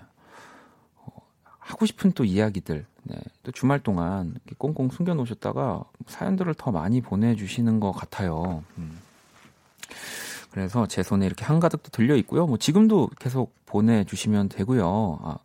[0.98, 1.12] 어,
[1.44, 7.80] 하고 싶은 또 이야기들 네, 또 주말 동안 꽁꽁 숨겨 놓으셨다가 사연들을 더 많이 보내주시는
[7.80, 8.64] 것 같아요.
[8.78, 9.00] 음.
[10.52, 12.48] 그래서 제 손에 이렇게 한가득도 들려 있고요.
[12.48, 15.20] 뭐 지금도 계속 보내주시면 되고요.
[15.22, 15.38] 아,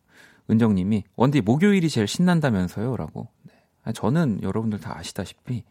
[0.50, 3.28] 은정님이 원디 목요일이 제일 신난다면서요라고.
[3.42, 3.92] 네.
[3.92, 5.64] 저는 여러분들 다 아시다시피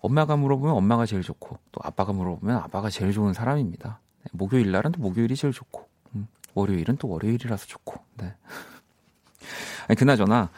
[0.00, 4.00] 엄마가 물어보면 엄마가 제일 좋고 또 아빠가 물어보면 아빠가 제일 좋은 사람입니다.
[4.24, 7.98] 네, 목요일 날은 또 목요일이 제일 좋고 음, 월요일은 또 월요일이라서 좋고.
[8.18, 8.34] 네.
[9.88, 10.50] 아니 그나저나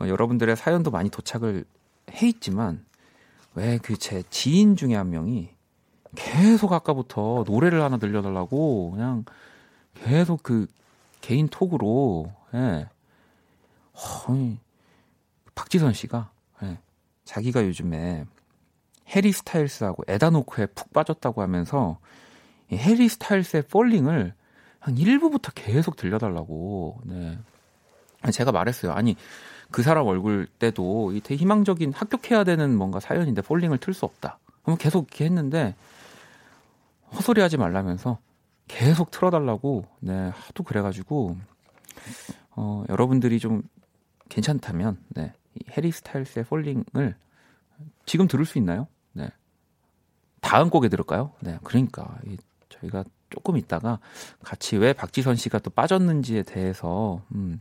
[0.00, 1.64] 어, 여러분들의 사연도 많이 도착을
[2.10, 2.84] 해 있지만
[3.54, 5.50] 왜 그 제 지인 중에 한 명이
[6.16, 9.24] 계속 아까부터 노래를 하나 들려달라고 그냥
[9.94, 10.66] 계속 그
[11.20, 12.88] 개인 톡으로 예.
[13.94, 14.34] 허,
[15.54, 16.30] 박지선 씨가
[16.62, 16.78] 예.
[17.24, 18.24] 자기가 요즘에
[19.14, 21.98] 해리 스타일스하고 에다노크에 푹 빠졌다고 하면서
[22.70, 24.34] 이 해리 스타일스의 Falling을
[24.80, 27.00] 한 1부부터 계속 들려달라고.
[27.04, 27.38] 네.
[28.32, 28.92] 제가 말했어요.
[28.92, 29.16] 아니
[29.72, 34.38] 그 사람 얼굴 때도 되게 희망적인 합격해야 되는 뭔가 사연인데 Falling을 틀 수 없다.
[34.62, 35.74] 그럼 계속 이렇게 했는데
[37.14, 38.18] 헛소리 하지 말라면서
[38.68, 41.36] 계속 틀어달라고 네 하도 그래가지고
[42.50, 43.62] 어, 여러분들이 좀
[44.28, 47.16] 괜찮다면 네, 이 해리 스타일스의 Falling을
[48.06, 48.86] 지금 들을 수 있나요?
[49.12, 49.28] 네.
[50.40, 51.32] 다음 곡에 들을까요?
[51.40, 51.58] 네.
[51.64, 52.36] 그러니까 이,
[52.68, 53.98] 저희가 조금 있다가
[54.42, 57.60] 같이 왜 박지선 씨가 또 빠졌는지에 대해서 음,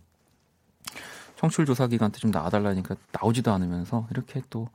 [1.41, 4.67] 청출 조사 기간 때 좀 나와달라니까 나오지도 않으면서 이렇게 또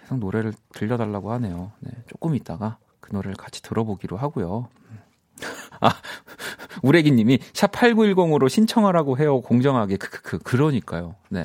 [0.00, 1.72] 계속 노래를 들려달라고 하네요.
[1.80, 1.90] 네.
[2.06, 4.68] 조금 있다가 그 노래를 같이 들어보기로 하고요.
[5.80, 5.90] 아,
[6.84, 9.40] 우레기 님이 샵 8910으로 신청하라고 해요.
[9.40, 9.96] 공정하게.
[9.96, 11.16] 그, 그, 그, 그러니까요.
[11.28, 11.44] 네.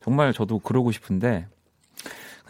[0.00, 1.48] 정말 저도 그러고 싶은데,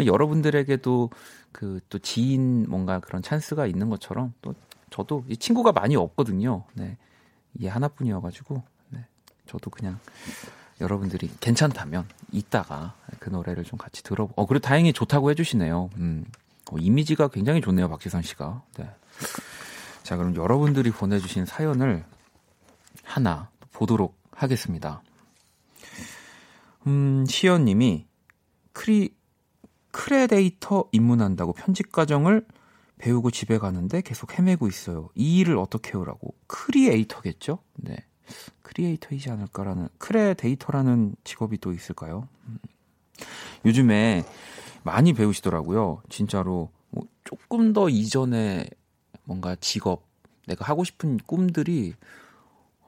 [0.05, 1.11] 여러분들에게도
[1.53, 4.55] 그 또 지인 뭔가 그런 찬스가 있는 것처럼 또
[4.91, 6.65] 저도 이 친구가 많이 없거든요.
[6.75, 6.99] 네.
[7.59, 9.07] 이 하나뿐이어 가지고, 네.
[9.47, 9.99] 저도 그냥
[10.81, 14.35] 여러분들이 괜찮다면 이따가 그 노래를 좀 같이 들어보.
[14.37, 15.91] 어, 그리고 다행히 좋다고 해주시네요.
[15.97, 16.25] 음.
[16.71, 18.63] 어, 이미지가 굉장히 좋네요, 박지선 씨가.
[18.77, 18.91] 네.
[20.03, 22.05] 자, 그럼 여러분들이 보내주신 사연을
[23.03, 25.03] 하나 보도록 하겠습니다.
[26.87, 28.07] 음, 시연님이
[28.73, 29.15] 크리,
[29.91, 32.47] 크레데이터 입문한다고 편집 과정을
[32.99, 35.09] 배우고 집에 가는데 계속 헤매고 있어요.
[35.15, 36.35] 이 일을 어떻게 해요라고.
[36.47, 37.59] 크리에이터겠죠?
[37.77, 37.97] 네.
[38.63, 42.29] 크리에이터이지 않을까라는, 크레데이터라는 직업이 또 있을까요?
[42.47, 42.59] 음.
[43.65, 44.25] 요즘에
[44.85, 46.03] 많이 배우시더라고요.
[46.09, 46.71] 진짜로.
[46.91, 48.67] 뭐 조금 더 이전에
[49.25, 50.07] 뭔가 직업,
[50.47, 51.95] 내가 하고 싶은 꿈들이,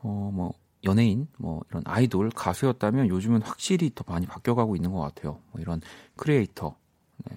[0.02, 5.40] 어, 뭐, 연예인, 뭐, 이런 아이돌, 가수였다면 요즘은 확실히 더 많이 바뀌어가고 있는 것 같아요.
[5.52, 5.82] 뭐 이런
[6.16, 6.74] 크리에이터,
[7.28, 7.36] 네,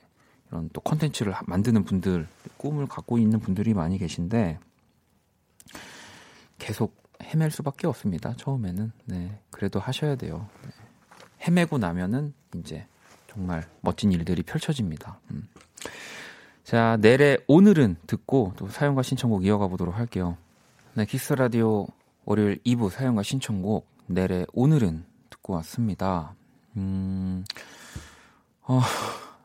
[0.49, 4.59] 이런 또 컨텐츠를 만드는 분들, 꿈을 갖고 있는 분들이 많이 계신데,
[6.57, 8.33] 계속 헤맬 수밖에 없습니다.
[8.37, 8.91] 처음에는.
[9.05, 9.39] 네.
[9.49, 10.47] 그래도 하셔야 돼요.
[10.63, 10.69] 네.
[11.47, 12.85] 헤매고 나면은 이제
[13.27, 15.19] 정말 멋진 일들이 펼쳐집니다.
[15.31, 15.47] 음.
[16.63, 20.37] 자, 내래 오늘은 듣고 또 사연과 신청곡 이어가 보도록 할게요.
[20.93, 21.87] 네, 키스 더 라디오
[22.25, 26.35] 월요일 2부 사연과 신청곡 내래 오늘은 듣고 왔습니다.
[26.77, 27.43] 음,
[28.61, 28.81] 어,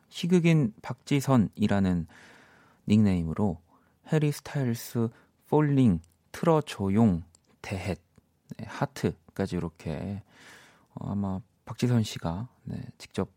[0.08, 2.06] 희극인 박지선이라는
[2.88, 3.58] 닉네임으로
[4.12, 5.08] 해리 스타일스
[5.48, 6.00] Falling
[6.32, 7.22] 틀어조용
[7.68, 8.00] 대헷
[8.56, 10.22] 네, 하트까지 이렇게
[10.94, 13.28] 어, 아마 박지선 씨가 네, 직접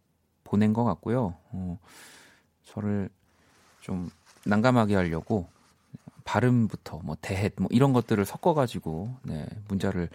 [0.46, 1.36] 보낸 것 같고요.
[1.52, 1.78] 어,
[2.64, 3.10] 저를
[3.82, 4.10] 좀
[4.46, 5.50] 난감하게 하려고
[6.24, 10.08] 발음부터 뭐 대헷 뭐 이런 것들을 섞어가지고 네, 문자를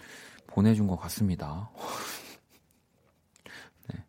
[0.47, 1.69] 보내준 것 같습니다.
[3.93, 4.03] 네.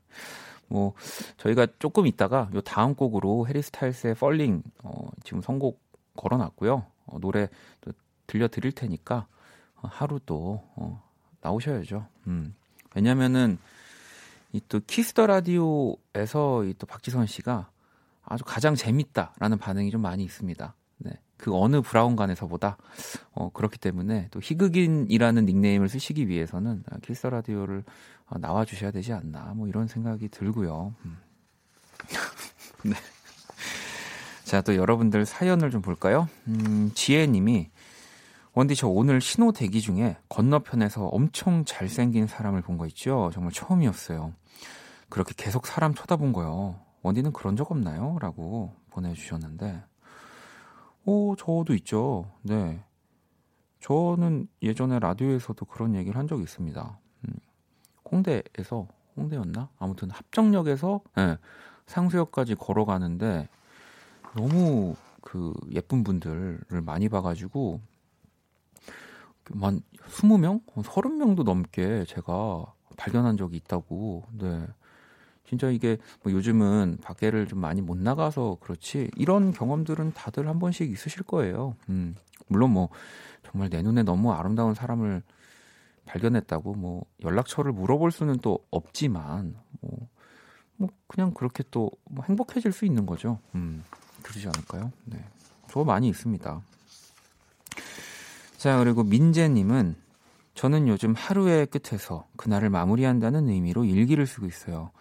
[0.67, 0.93] 뭐
[1.35, 5.81] 저희가 조금 있다가 요 다음 곡으로 해리 스타일스의 펄링 어, 지금 선곡
[6.15, 6.85] 걸어놨고요.
[7.07, 7.49] 어, 노래
[7.81, 7.91] 또
[8.25, 9.36] 들려드릴 테니까 어,
[9.81, 11.03] 하루 또 어,
[11.41, 12.05] 나오셔야죠.
[12.27, 12.55] 음.
[12.95, 13.57] 왜냐면은
[14.53, 17.69] 이 또 키스 더 라디오에서 이 또 박지선 씨가
[18.23, 20.75] 아주 가장 재밌다라는 반응이 좀 많이 있습니다.
[20.99, 21.11] 네.
[21.37, 22.77] 그 어느 브라운관에서보다
[23.31, 27.83] 어, 그렇기 때문에 또 희극인이라는 닉네임을 쓰시기 위해서는 키스 더 라디오를
[28.27, 30.95] 어, 나와 주셔야 되지 않나 뭐 이런 생각이 들고요.
[31.05, 31.17] 음.
[32.83, 32.93] 네.
[34.43, 36.27] 자, 또 여러분들 사연을 좀 볼까요?
[36.47, 37.69] 음, 지혜 님이
[38.57, 43.29] 원디 저 오늘 신호 대기 중에 건너편에서 엄청 잘생긴 사람을 본 거 있죠?
[43.31, 44.33] 정말 처음이었어요.
[45.09, 46.79] 그렇게 계속 사람 쳐다본 거요.
[47.03, 48.17] 원디는 그런 적 없나요?
[48.19, 49.83] 라고 보내주셨는데,
[51.05, 52.31] 오, 저도 있죠.
[52.41, 52.83] 네.
[53.79, 56.97] 저는 예전에 라디오에서도 그런 얘기를 한 적이 있습니다.
[57.27, 57.33] 음,
[58.11, 58.87] 홍대에서,
[59.17, 59.69] 홍대였나?
[59.77, 61.37] 아무튼 합정역에서, 네,
[61.85, 63.49] 상수역까지 걸어가는데,
[64.35, 67.81] 너무 그 예쁜 분들을 많이 봐가지고,
[69.53, 70.65] 만 20명?
[70.65, 72.65] 30명도 넘게 제가
[72.97, 74.65] 발견한 적이 있다고, 네.
[75.45, 80.91] 진짜 이게 뭐 요즘은 밖에를 좀 많이 못 나가서 그렇지 이런 경험들은 다들 한 번씩
[80.91, 81.75] 있으실 거예요.
[81.89, 82.15] 음,
[82.47, 82.89] 물론 뭐
[83.43, 85.23] 정말 내 눈에 너무 아름다운 사람을
[86.05, 90.07] 발견했다고 뭐 연락처를 물어볼 수는 또 없지만 뭐
[90.77, 93.39] 뭐 그냥 그렇게 또 뭐 행복해질 수 있는 거죠.
[93.55, 93.83] 음,
[94.23, 94.91] 그러지 않을까요?
[95.05, 95.23] 네.
[95.69, 96.61] 저 많이 있습니다.
[98.67, 99.95] 자, 그리고 민재님은
[100.53, 104.91] 저는 요즘 하루의 끝에서 그날을 마무리한다는 의미로 일기를 쓰고 있어요.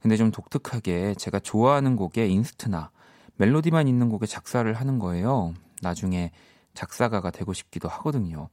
[0.00, 2.90] 근데 좀 독특하게 제가 좋아하는 곡에 인스트나
[3.36, 5.54] 멜로디만 있는 곡에 작사를 하는 거예요.
[5.80, 6.32] 나중에
[6.74, 8.48] 작사가가 되고 싶기도 하거든요.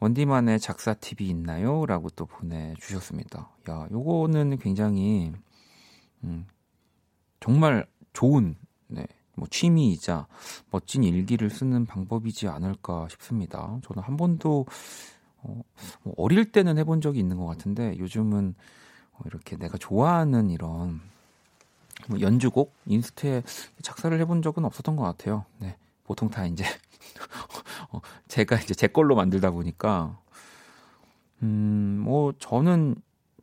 [0.00, 1.86] 원디만의 작사 팁이 있나요?
[1.86, 3.48] 라고 또 보내주셨습니다.
[3.70, 5.32] 야, 요거는 굉장히,
[6.24, 6.46] 음,
[7.40, 8.56] 정말 좋은,
[8.88, 10.26] 네, 뭐 취미이자
[10.70, 13.78] 멋진 일기를 쓰는 방법이지 않을까 싶습니다.
[13.84, 14.66] 저는 한 번도
[15.42, 15.62] 어,
[16.02, 18.54] 뭐 어릴 때는 해본 적이 있는 것 같은데 요즘은
[19.12, 21.00] 어, 이렇게 내가 좋아하는 이런
[22.08, 23.42] 뭐 연주곡 인스트에
[23.82, 25.44] 작사를 해본 적은 없었던 것 같아요.
[25.58, 26.64] 네, 보통 다 이제
[27.92, 30.18] 어, 제가 이제 제 걸로 만들다 보니까
[31.42, 32.96] 음, 뭐 저는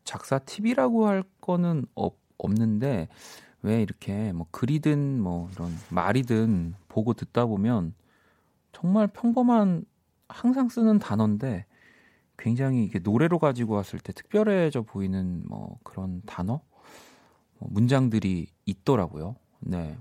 [0.03, 3.09] 작사 팁이라고 할 거는 없, 없는데
[3.67, 7.93] 왜 이렇게 뭐 글이든 뭐 이런 말이든 보고 듣다 보면
[8.71, 9.83] 정말 평범한
[10.29, 11.65] 항상 쓰는 단어인데
[12.37, 16.61] 굉장히 이게 노래로 가지고 왔을 때 특별해져 보이는 뭐 그런 단어,
[17.59, 19.35] 뭐 문장들이 있더라고요.
[19.59, 19.97] 네.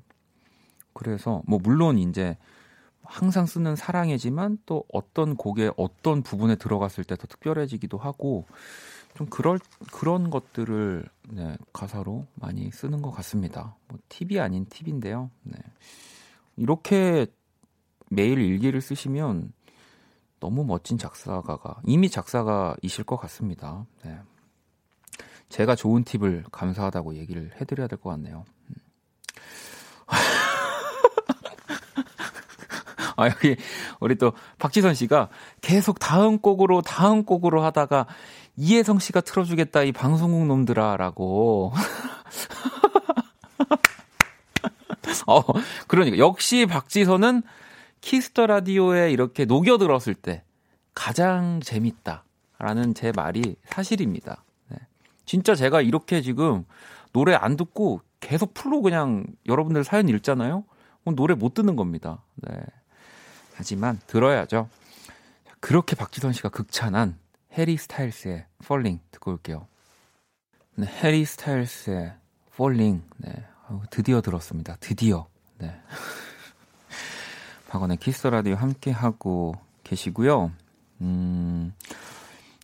[0.92, 2.36] 그래서 뭐 물론 이제
[3.02, 8.46] 항상 쓰는 사랑이지만 또 어떤 곡의 어떤 부분에 들어갔을 때 더 특별해지기도 하고
[9.16, 9.58] 좀 그럴
[9.92, 13.76] 그런 것들을 네, 가사로 많이 쓰는 것 같습니다.
[13.88, 15.30] 뭐 팁이 아닌 팁인데요.
[15.42, 15.56] 네.
[16.56, 17.26] 이렇게
[18.10, 19.52] 매일 일기를 쓰시면
[20.38, 23.86] 너무 멋진 작사가가 이미 작사가이실 것 같습니다.
[24.04, 24.18] 네.
[25.48, 28.44] 제가 좋은 팁을 감사하다고 얘기를 해드려야 될 것 같네요.
[28.68, 28.74] 음.
[33.16, 33.56] 아, 여기,
[34.00, 35.30] 우리 또, 박지선 씨가
[35.62, 38.06] 계속 다음 곡으로, 다음 곡으로 하다가,
[38.56, 41.72] 이혜성 씨가 틀어주겠다, 이 방송국 놈들아, 라고.
[45.26, 45.42] 어,
[45.86, 46.18] 그러니까.
[46.18, 47.42] 역시 박지선은
[48.00, 50.44] 키스 더 라디오에 이렇게 녹여들었을 때
[50.94, 52.24] 가장 재밌다
[52.58, 54.44] 라는 제 말이 사실입니다.
[54.68, 54.78] 네.
[55.24, 56.64] 진짜 제가 이렇게 지금
[57.12, 60.64] 노래 안 듣고 계속 풀로 그냥 여러분들 사연 읽잖아요.
[61.14, 62.22] 노래 못 듣는 겁니다.
[62.36, 62.56] 네.
[63.54, 64.68] 하지만 들어야죠.
[65.60, 67.18] 그렇게 박지선 씨가 극찬한
[67.56, 69.66] 해리 스타일스의 Falling 듣고 올게요.
[70.74, 72.12] 네, 해리 스타일스의
[72.52, 73.02] Falling.
[73.16, 73.32] 네.
[73.90, 74.76] 드디어 들었습니다.
[74.78, 75.26] 드디어.
[75.58, 75.74] 네.
[77.68, 79.54] 박원의 키스 더 라디오 함께 하고
[79.84, 80.52] 계시고요.
[81.00, 81.72] 음,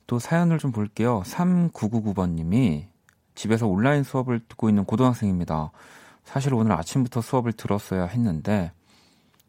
[0.06, 1.22] 또 사연을 좀 볼게요.
[1.24, 2.86] 3999번 님이
[3.34, 5.72] 집에서 온라인 수업을 듣고 있는 고등학생입니다.
[6.24, 8.72] 사실 오늘 아침부터 수업을 들었어야 했는데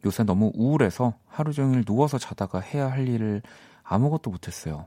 [0.06, 3.42] 요새 너무 우울해서 하루 종일 누워서 자다가 해야 할 일을
[3.82, 4.86] 아무것도 못했어요.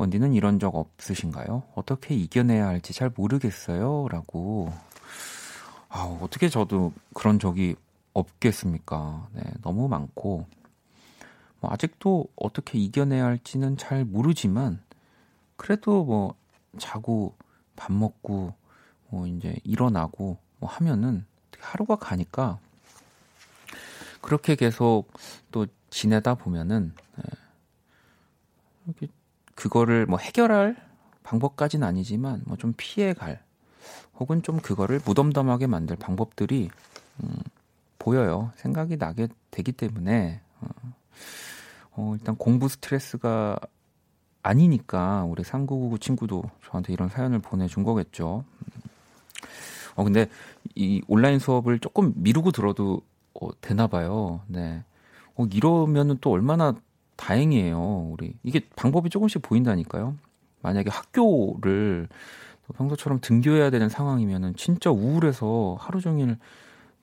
[0.00, 1.62] 원디는 이런 적 없으신가요?
[1.74, 4.08] 어떻게 이겨내야 할지 잘 모르겠어요.
[4.08, 4.72] 라고.
[5.90, 7.76] 아, 어떻게 저도 그런 적이
[8.14, 9.28] 없겠습니까?
[9.34, 10.46] 네, 너무 많고
[11.60, 14.82] 뭐 아직도 어떻게 이겨내야 할지는 잘 모르지만
[15.56, 16.34] 그래도 뭐
[16.78, 17.34] 자고
[17.76, 18.54] 밥 먹고
[19.10, 21.26] 뭐 이제 일어나고 뭐 하면은
[21.58, 22.58] 하루가 가니까
[24.22, 25.12] 그렇게 계속
[25.50, 27.24] 또 지내다 보면은 네,
[29.54, 30.76] 그거를 뭐 해결할
[31.22, 33.42] 방법까지는 아니지만 뭐 좀 피해갈
[34.18, 36.70] 혹은 좀 그거를 무덤덤하게 만들 방법들이
[37.22, 37.36] 음,
[37.98, 38.52] 보여요.
[38.56, 40.66] 생각이 나게 되기 때문에 어,
[41.92, 43.58] 어, 일단 공부 스트레스가
[44.42, 48.44] 아니니까 우리 3999 친구도 저한테 이런 사연을 보내준 거겠죠.
[49.96, 50.28] 어 근데
[50.74, 53.02] 이 온라인 수업을 조금 미루고 들어도
[53.40, 54.40] 어, 되나 봐요.
[54.46, 54.82] 네.
[55.36, 56.74] 어, 이러면은 또 얼마나
[57.20, 58.08] 다행이에요.
[58.12, 60.16] 우리 이게 방법이 조금씩 보인다니까요.
[60.62, 62.08] 만약에 학교를
[62.76, 66.36] 평소처럼 등교해야 되는 상황이면은 진짜 우울해서 하루 종일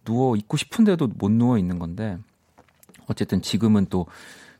[0.05, 2.17] 누워 있고 싶은데도 못 누워 있는 건데
[3.07, 4.07] 어쨌든 지금은 또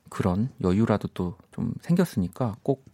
[0.09, 2.85] 그런 여유라도 또 좀 생겼으니까 꼭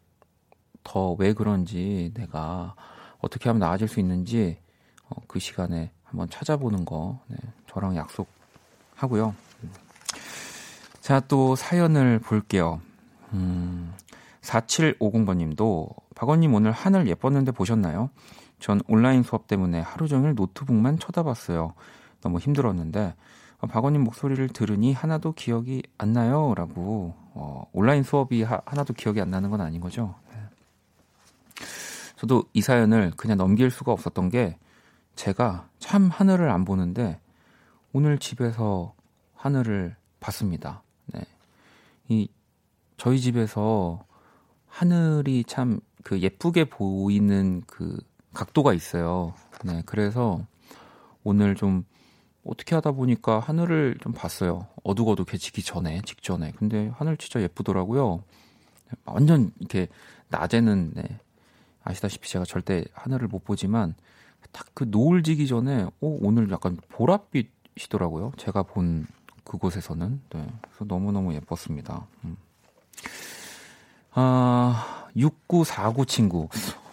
[0.83, 2.75] 더 왜 그런지 내가
[3.19, 4.57] 어떻게 하면 나아질 수 있는지
[5.09, 7.37] 어, 그 시간에 한번 찾아보는 거 네,
[7.67, 9.33] 저랑 약속하고요.
[11.03, 12.79] 자, 또 사연을 볼게요.
[13.33, 13.93] 음,
[14.39, 18.09] 4750번 님도 박원님 오늘 하늘 예뻤는데 보셨나요?
[18.57, 21.73] 전 온라인 수업 때문에 하루 종일 노트북만 쳐다봤어요.
[22.21, 23.15] 너무 힘들었는데
[23.59, 26.53] 어, 박원님 목소리를 들으니 하나도 기억이 안 나요.
[26.55, 30.15] 라고 어, 온라인 수업이 하, 나도 기억이 안 나는 건 아닌 거죠.
[30.31, 30.37] 네.
[32.15, 34.57] 저도 이 사연을 그냥 넘길 수가 없었던 게
[35.17, 37.19] 제가 참 하늘을 안 보는데
[37.91, 38.93] 오늘 집에서
[39.35, 40.81] 하늘을 봤습니다.
[41.07, 41.21] 네.
[42.09, 42.27] 이
[42.97, 44.05] 저희 집에서
[44.67, 47.97] 하늘이 참 그 예쁘게 보이는 그
[48.33, 49.33] 각도가 있어요.
[49.63, 50.45] 네, 그래서
[51.23, 51.85] 오늘 좀
[52.45, 54.67] 어떻게 하다 보니까 하늘을 좀 봤어요.
[54.83, 56.51] 어둑어둑해지기 전에, 직전에.
[56.57, 58.23] 근데 하늘 진짜 예쁘더라고요.
[59.05, 59.87] 완전 이렇게
[60.27, 61.19] 낮에는 네,
[61.83, 63.95] 아시다시피 제가 절대 하늘을 못 보지만
[64.51, 68.37] 딱 그 노을 지기 전에 오, 오늘 약간 보랏빛이더라고요.
[68.37, 69.07] 제가 본
[69.43, 70.21] 그곳에서는.
[70.33, 72.05] 네, 그래서 너무너무 예뻤습니다.
[72.25, 72.37] 음.
[74.11, 76.49] 아, 6949 친구.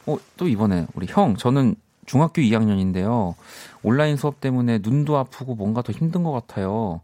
[0.06, 1.74] 어, 또 이번에 우리 형, 저는
[2.06, 3.34] 중학교 2학년인데요.
[3.82, 7.00] 온라인 수업 때문에 눈도 아프고 뭔가 더 힘든 것 같아요.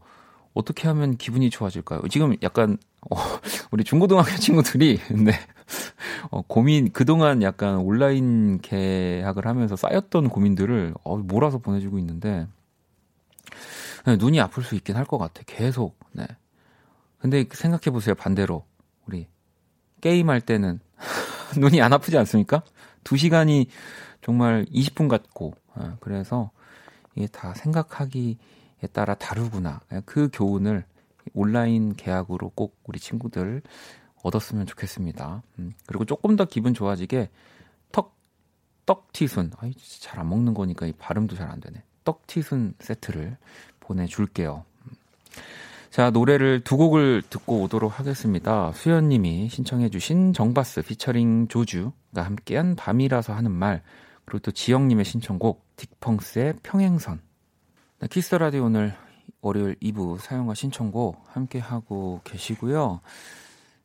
[0.54, 2.08] 어떻게 하면 기분이 좋아질까요?
[2.08, 2.78] 지금 약간
[3.10, 3.16] 어,
[3.70, 5.32] 우리 중고등학교 친구들이 네.
[6.30, 12.46] 어, 고민 그동안 약간 온라인 계약을 하면서 쌓였던 고민들을 어, 몰아서 보내주고 있는데
[14.06, 15.42] 네, 눈이 아플 수 있긴 할 것 같아.
[15.46, 15.98] 계속.
[16.12, 16.26] 네.
[17.18, 18.14] 근데 생각해 보세요.
[18.14, 18.64] 반대로
[19.06, 19.26] 우리
[20.00, 20.80] 게임 할 때는
[21.58, 22.62] 눈이 안 아프지 않습니까?
[23.04, 23.68] 두 시간이
[24.22, 26.50] 정말 20분 같고 네, 그래서
[27.14, 28.36] 이게 다 생각하기에
[28.92, 29.80] 따라 다르구나.
[30.04, 30.84] 그 교훈을
[31.34, 33.62] 온라인 계약으로 꼭 우리 친구들
[34.22, 35.42] 얻었으면 좋겠습니다.
[35.58, 37.30] 음, 그리고 조금 더 기분 좋아지게
[37.92, 38.14] 턱
[38.86, 41.82] 떡튀순 아이 잘안 먹는 거니까 이 발음도 잘 안 되네.
[42.04, 43.36] 떡튀순 세트를
[43.86, 44.64] 보내줄게요.
[44.86, 44.92] 음.
[45.90, 48.72] 자 노래를 두 곡을 듣고 오도록 하겠습니다.
[48.72, 53.82] 수연님이 신청해주신 정바스 피처링 조주가 함께한 밤이라서 하는 말
[54.24, 57.20] 그리고 또 지영님의 신청곡 딕펑스의 평행선.
[58.00, 58.94] 네, 키스 라디오 오늘
[59.40, 63.00] 월요일 2부 사용과 신청곡 함께 하고 계시고요.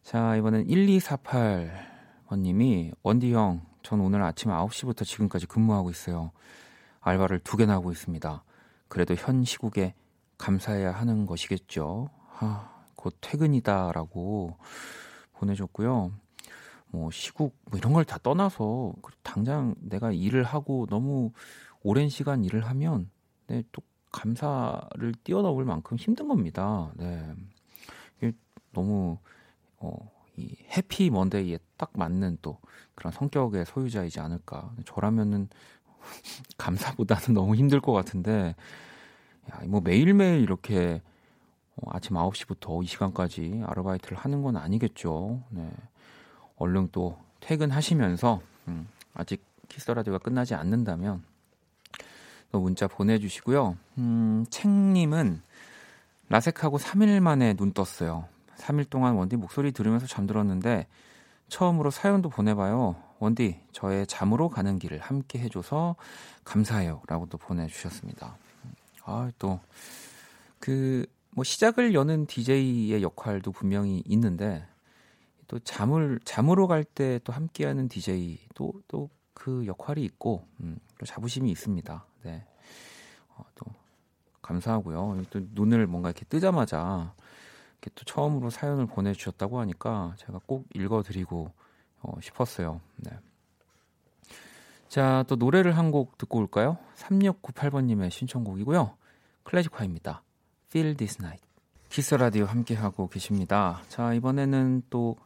[0.04, 6.32] 자, 이번엔 1248번님이 원디 형, 전 오늘 아침 9시부터 지금까지 근무하고 있어요.
[7.00, 8.44] 알바를 두 개나 하고 있습니다.
[8.92, 9.94] 그래도 현 시국에
[10.38, 12.10] 감사해야 하는 것이겠죠.
[12.28, 14.58] 하, 곧 퇴근이다라고
[15.32, 16.12] 보내줬고요.
[16.88, 18.92] 뭐 시국 뭐 이런 걸 다 떠나서
[19.24, 21.32] 당장 내가 일을 하고 너무
[21.84, 23.10] 오랜 시간 일을 하면
[23.48, 23.82] 네, 또
[24.12, 26.92] 감사를 뛰어넘을 만큼 힘든 겁니다.
[26.98, 27.34] 네.
[28.18, 28.34] 이게
[28.74, 29.20] 너무
[29.78, 29.96] 어,
[30.36, 32.60] 이 해피 먼데이에 딱 맞는 또
[32.96, 34.76] 그런 성격의 소유자이지 않을까.
[34.84, 35.48] 저라면은
[36.58, 38.56] 감사보다는 너무 힘들 것 같은데,
[39.52, 41.02] 야, 뭐 매일매일 이렇게
[41.76, 45.42] 어, 아침 9시부터 이 시간까지 아르바이트를 하는 건 아니겠죠.
[45.50, 45.70] 네.
[46.58, 51.24] 얼른 또 퇴근하시면서 음, 아직 키스 라디오가 끝나지 않는다면
[52.52, 53.78] 또 문자 보내주시고요.
[53.98, 55.42] 음, 책님은
[56.30, 58.28] 라섹하고 3일 만에 눈 떴어요.
[58.58, 60.88] 3일 동안 원디 목소리 들으면서 잠들었는데
[61.48, 62.96] 처음으로 사연도 보내봐요.
[63.22, 65.96] 원디 저의 잠으로 가는 길을 함께 해줘서
[66.44, 68.36] 감사해요라고 또 보내주셨습니다.
[69.06, 69.60] 아또
[70.60, 74.66] 그 뭐 시작을 여는 DJ의 역할도 분명히 있는데
[75.48, 81.50] 또 잠을 잠으로 갈 때 또 함께하는 DJ 또또 그 역할이 있고 음, 또 자부심이
[81.52, 82.06] 있습니다.
[82.24, 82.46] 네.
[83.36, 83.66] 어, 또
[84.42, 85.24] 감사하고요.
[85.30, 87.14] 또 눈을 뭔가 이렇게 뜨자마자
[87.80, 91.52] 이렇게 또 처음으로 사연을 보내주셨다고 하니까 제가 꼭 읽어드리고
[92.02, 92.82] 어, 싶었어요.
[92.98, 93.12] 네.
[94.90, 96.78] 자, 또 노래를 한 곡 듣고 올까요?
[96.98, 98.96] 3698번님의 신청곡이고요.
[99.44, 100.24] 클래식화입니다.
[100.70, 101.46] Feel This Night.
[101.90, 103.82] 키스 더 라디오 함께 하고 계십니다.
[103.90, 105.18] 자, 이번에는 또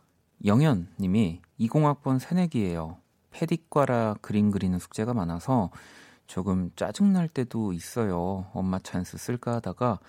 [0.45, 2.97] 영현 님이 20학번 새내기예요.
[3.31, 5.69] 패디과라 그림 그리는 숙제가 많아서
[6.25, 8.47] 조금 짜증날 때도 있어요.
[8.53, 9.99] 엄마 찬스 쓸까 하다가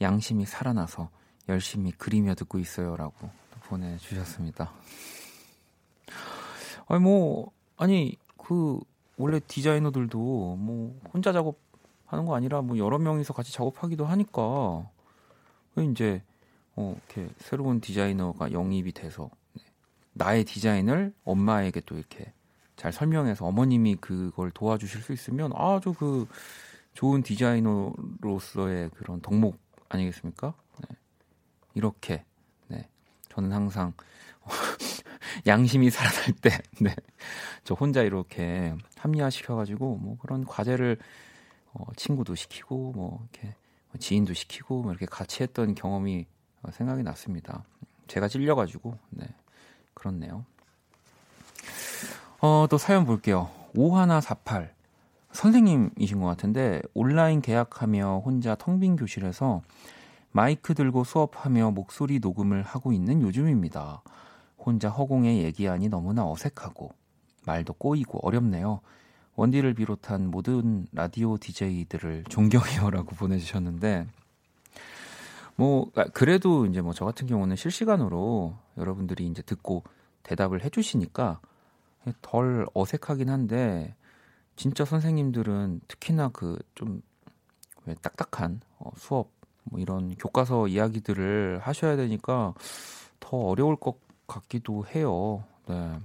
[0.00, 1.08] 양심이 살아나서
[1.48, 3.30] 열심히 그리며 듣고 있어요 라고
[3.68, 4.72] 보내주셨습니다.
[6.86, 8.78] 아니 뭐 아니 그
[9.16, 14.88] 원래 디자이너들도 뭐 혼자 작업하는 거 아니라 뭐 여러 명이서 같이 작업하기도 하니까
[15.76, 16.22] 왜 이제
[16.76, 19.30] 어 이렇게 새로운 디자이너가 영입이 돼서
[20.12, 22.32] 나의 디자인을 엄마에게 또 이렇게
[22.76, 26.26] 잘 설명해서 어머님이 그걸 도와주실 수 있으면 아주 그
[26.94, 30.54] 좋은 디자이너로서의 그런 덕목 아니겠습니까?
[30.88, 30.96] 네.
[31.74, 32.24] 이렇게
[32.68, 32.88] 네.
[33.28, 33.92] 저는 항상
[35.46, 36.94] 양심이 살아날 때, 네.
[37.64, 40.98] 저 혼자 이렇게 합리화시켜가지고, 뭐 그런 과제를,
[41.72, 43.54] 어, 친구도 시키고, 뭐, 이렇게,
[43.98, 46.26] 지인도 시키고, 뭐 이렇게 같이 했던 경험이
[46.62, 47.64] 어, 생각이 났습니다.
[48.08, 49.26] 제가 찔려가지고, 네.
[49.94, 50.44] 그렇네요.
[52.40, 53.50] 어, 또 사연 볼게요.
[53.74, 54.74] 5148.
[55.32, 59.62] 선생님이신 것 같은데, 온라인 계약하며 혼자 텅 빈 교실에서
[60.30, 64.02] 마이크 들고 수업하며 목소리 녹음을 하고 있는 요즘입니다.
[64.64, 66.92] 혼자 허공에 얘기하니 너무나 어색하고,
[67.46, 68.80] 말도 꼬이고 어렵네요.
[69.36, 74.06] 원디를 비롯한 모든 라디오 DJ들을 존경해요라고 보내주셨는데,
[75.56, 79.84] 뭐 아, 그래도 이제 뭐 저 같은 경우는 실시간으로 여러분들이 이제 듣고
[80.24, 81.40] 대답을 해주시니까
[82.22, 83.94] 덜 어색하긴 한데
[84.56, 87.02] 진짜 선생님들은 특히나 그 좀
[87.86, 89.30] 왜 딱딱한 어, 수업
[89.64, 92.54] 뭐 이런 교과서 이야기들을 하셔야 되니까
[93.20, 93.96] 더 어려울 것
[94.34, 95.44] 같기도 해요.
[95.66, 95.98] 네.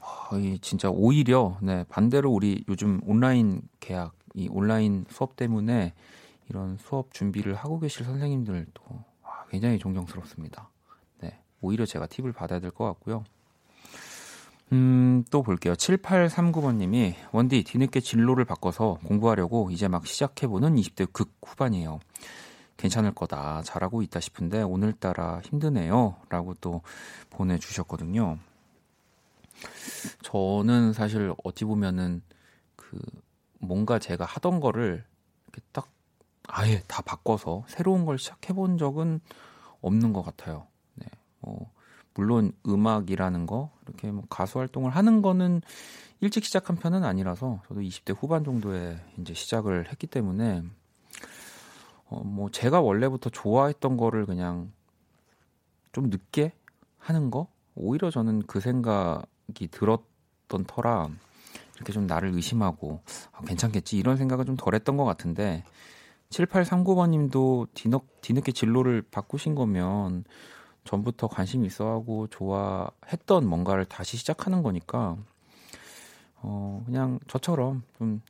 [0.00, 5.94] 아, 이 진짜 오히려 네, 반대로 우리 요즘 온라인 계약, 이 온라인 수업 때문에
[6.48, 8.82] 이런 수업 준비를 하고 계실 선생님들도
[9.22, 10.68] 아, 굉장히 존경스럽습니다.
[11.20, 11.38] 네.
[11.60, 13.24] 오히려 제가 팁을 받아야 될 것 같고요.
[14.72, 15.74] 음, 또 볼게요.
[15.74, 22.00] 7839번님이 원디 뒤늦게 진로를 바꿔서 공부하려고 이제 막 시작해보는 20대 극 후반이에요.
[22.76, 23.62] 괜찮을 거다.
[23.62, 26.16] 잘하고 있다 싶은데 오늘따라 힘드네요.
[26.28, 26.82] 라고 또
[27.30, 28.38] 보내주셨거든요.
[30.22, 32.22] 저는 사실 어찌 보면은
[32.76, 32.98] 그
[33.58, 35.04] 뭔가 제가 하던 거를
[35.46, 35.88] 이렇게 딱
[36.48, 39.20] 아예 다 바꿔서 새로운 걸 시작해 본 적은
[39.80, 40.66] 없는 것 같아요.
[40.94, 41.06] 네.
[41.40, 41.70] 뭐
[42.14, 45.62] 물론 음악이라는 거 이렇게 뭐 가수 활동을 하는 거는
[46.20, 50.62] 일찍 시작한 편은 아니라서 저도 20대 후반 정도에 이제 시작을 했기 때문에
[52.10, 54.72] 어 뭐 제가 원래부터 좋아했던 거를 그냥
[55.92, 56.52] 좀 늦게
[56.98, 57.48] 하는 거?
[57.74, 61.08] 오히려 저는 그 생각이 들었던 터라
[61.76, 63.00] 이렇게 좀 나를 의심하고
[63.32, 65.64] 아, 괜찮겠지 이런 생각을 좀 덜했던 것 같은데
[66.30, 70.24] 7839번님도 뒤늦, 뒤늦게 진로를 바꾸신 거면
[70.84, 75.16] 전부터 관심 있어하고 좋아했던 뭔가를 다시 시작하는 거니까
[76.42, 78.20] 어 그냥 저처럼 좀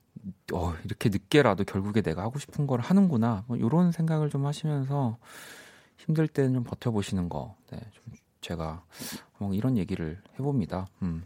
[0.53, 5.19] 어, 이렇게 늦게라도 결국에 내가 하고 싶은 걸 하는구나 뭐 이런 생각을 좀 하시면서
[5.99, 8.03] 힘들 때는 좀 버텨보시는 거 네, 좀
[8.41, 8.85] 제가
[9.39, 10.89] 뭐 이런 얘기를 해봅니다.
[11.03, 11.25] 음.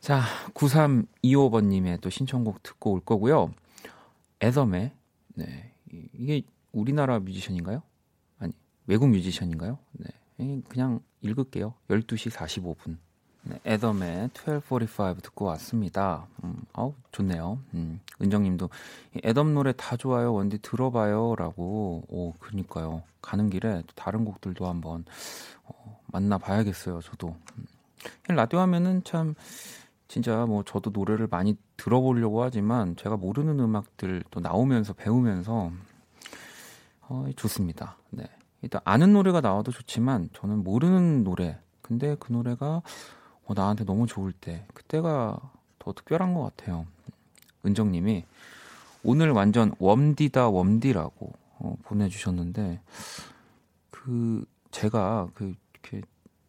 [0.00, 0.22] 자
[0.54, 3.52] 9325번님의 또 신청곡 듣고 올 거고요.
[4.42, 4.92] 애덤의
[5.34, 7.82] 네 이게 우리나라 뮤지션인가요?
[8.86, 9.78] 외국 뮤지션인가요?
[9.92, 10.62] 네.
[10.68, 11.74] 그냥 읽을게요.
[11.88, 12.98] 12시 45분.
[13.48, 16.26] 네, 애덤의 1245 듣고 왔습니다.
[16.42, 17.60] 음, 아우, 좋네요.
[17.74, 18.68] 음, 은정님도
[19.24, 20.34] 애덤 노래 다 좋아요.
[20.34, 21.36] 원디 들어봐요.
[21.36, 22.02] 라고.
[22.08, 23.04] 오, 그니까요.
[23.22, 25.04] 가는 길에 또 다른 곡들도 한번
[25.64, 27.00] 어, 만나봐야겠어요.
[27.02, 27.36] 저도.
[27.58, 27.66] 음.
[28.34, 29.34] 라디오 하면은 참
[30.08, 35.70] 진짜 뭐 저도 노래를 많이 들어보려고 하지만 제가 모르는 음악들 또 나오면서 배우면서
[37.02, 37.96] 어, 좋습니다.
[38.10, 38.24] 네.
[38.62, 42.82] 일단 아는 노래가 나와도 좋지만 저는 모르는 노래 근데 그 노래가
[43.46, 45.38] 어, 나한테 너무 좋을 때 그때가
[45.78, 46.86] 더 특별한 것 같아요.
[47.64, 48.24] 은정님이
[49.02, 52.80] 오늘 완전 웜디다 웜디라고 어, 보내주셨는데
[53.90, 56.02] 그 제가 그 이렇게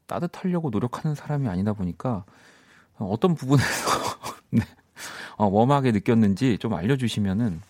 [0.06, 2.26] 따뜻하려고 노력하는 사람이 아니다 보니까
[2.98, 3.90] 어떤 부분에서
[4.50, 4.62] 네,
[5.38, 7.62] 어, 웜하게 느꼈는지 좀 알려주시면은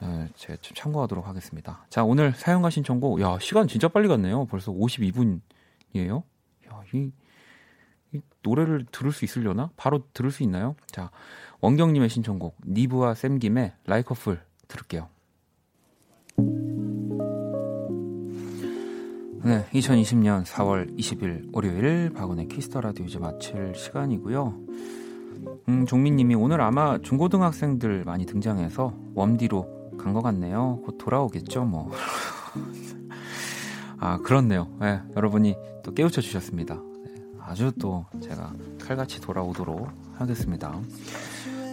[0.00, 1.84] 네, 제가 좀 참고하도록 하겠습니다.
[1.90, 3.20] 자, 오늘 사연과 신청곡.
[3.20, 4.46] 야, 시간 진짜 빨리 갔네요.
[4.46, 6.22] 벌써 52분이에요.
[6.72, 7.12] 야, 이, 이
[8.42, 9.70] 노래를 들을 수 있으려나?
[9.76, 10.74] 바로 들을 수 있나요?
[10.90, 11.10] 자,
[11.60, 12.56] 원경님의 신청곡.
[12.66, 15.08] 니브와 샘김의 Like a Fool 들을게요.
[19.42, 24.54] 네, 2020년 4월 20일 월요일 박원의 키스 더 라디오 이제 마칠 시간이고요.
[25.68, 30.80] 음, 종민님이 오늘 아마 중고등학생들 많이 등장해서 웜디로 간 것 같네요.
[30.84, 31.90] 곧 돌아오겠죠, 뭐.
[33.98, 34.68] 아, 그렇네요.
[34.80, 36.80] 네, 여러분이 또 깨우쳐 주셨습니다.
[37.50, 40.80] 네, 아주 또 제가 칼같이 돌아오도록 하겠습니다.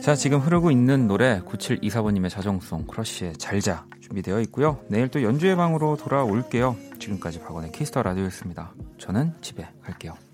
[0.01, 4.79] 자, 지금 흐르고 있는 노래 9724번님의 자정송 크러쉬의 잘자 준비되어 있고요.
[4.89, 6.75] 내일 또 연주의 방으로 돌아올게요.
[6.99, 8.73] 지금까지 박원의 키스 더 라디오였습니다.
[8.97, 10.26] 저는 집에 갈게요.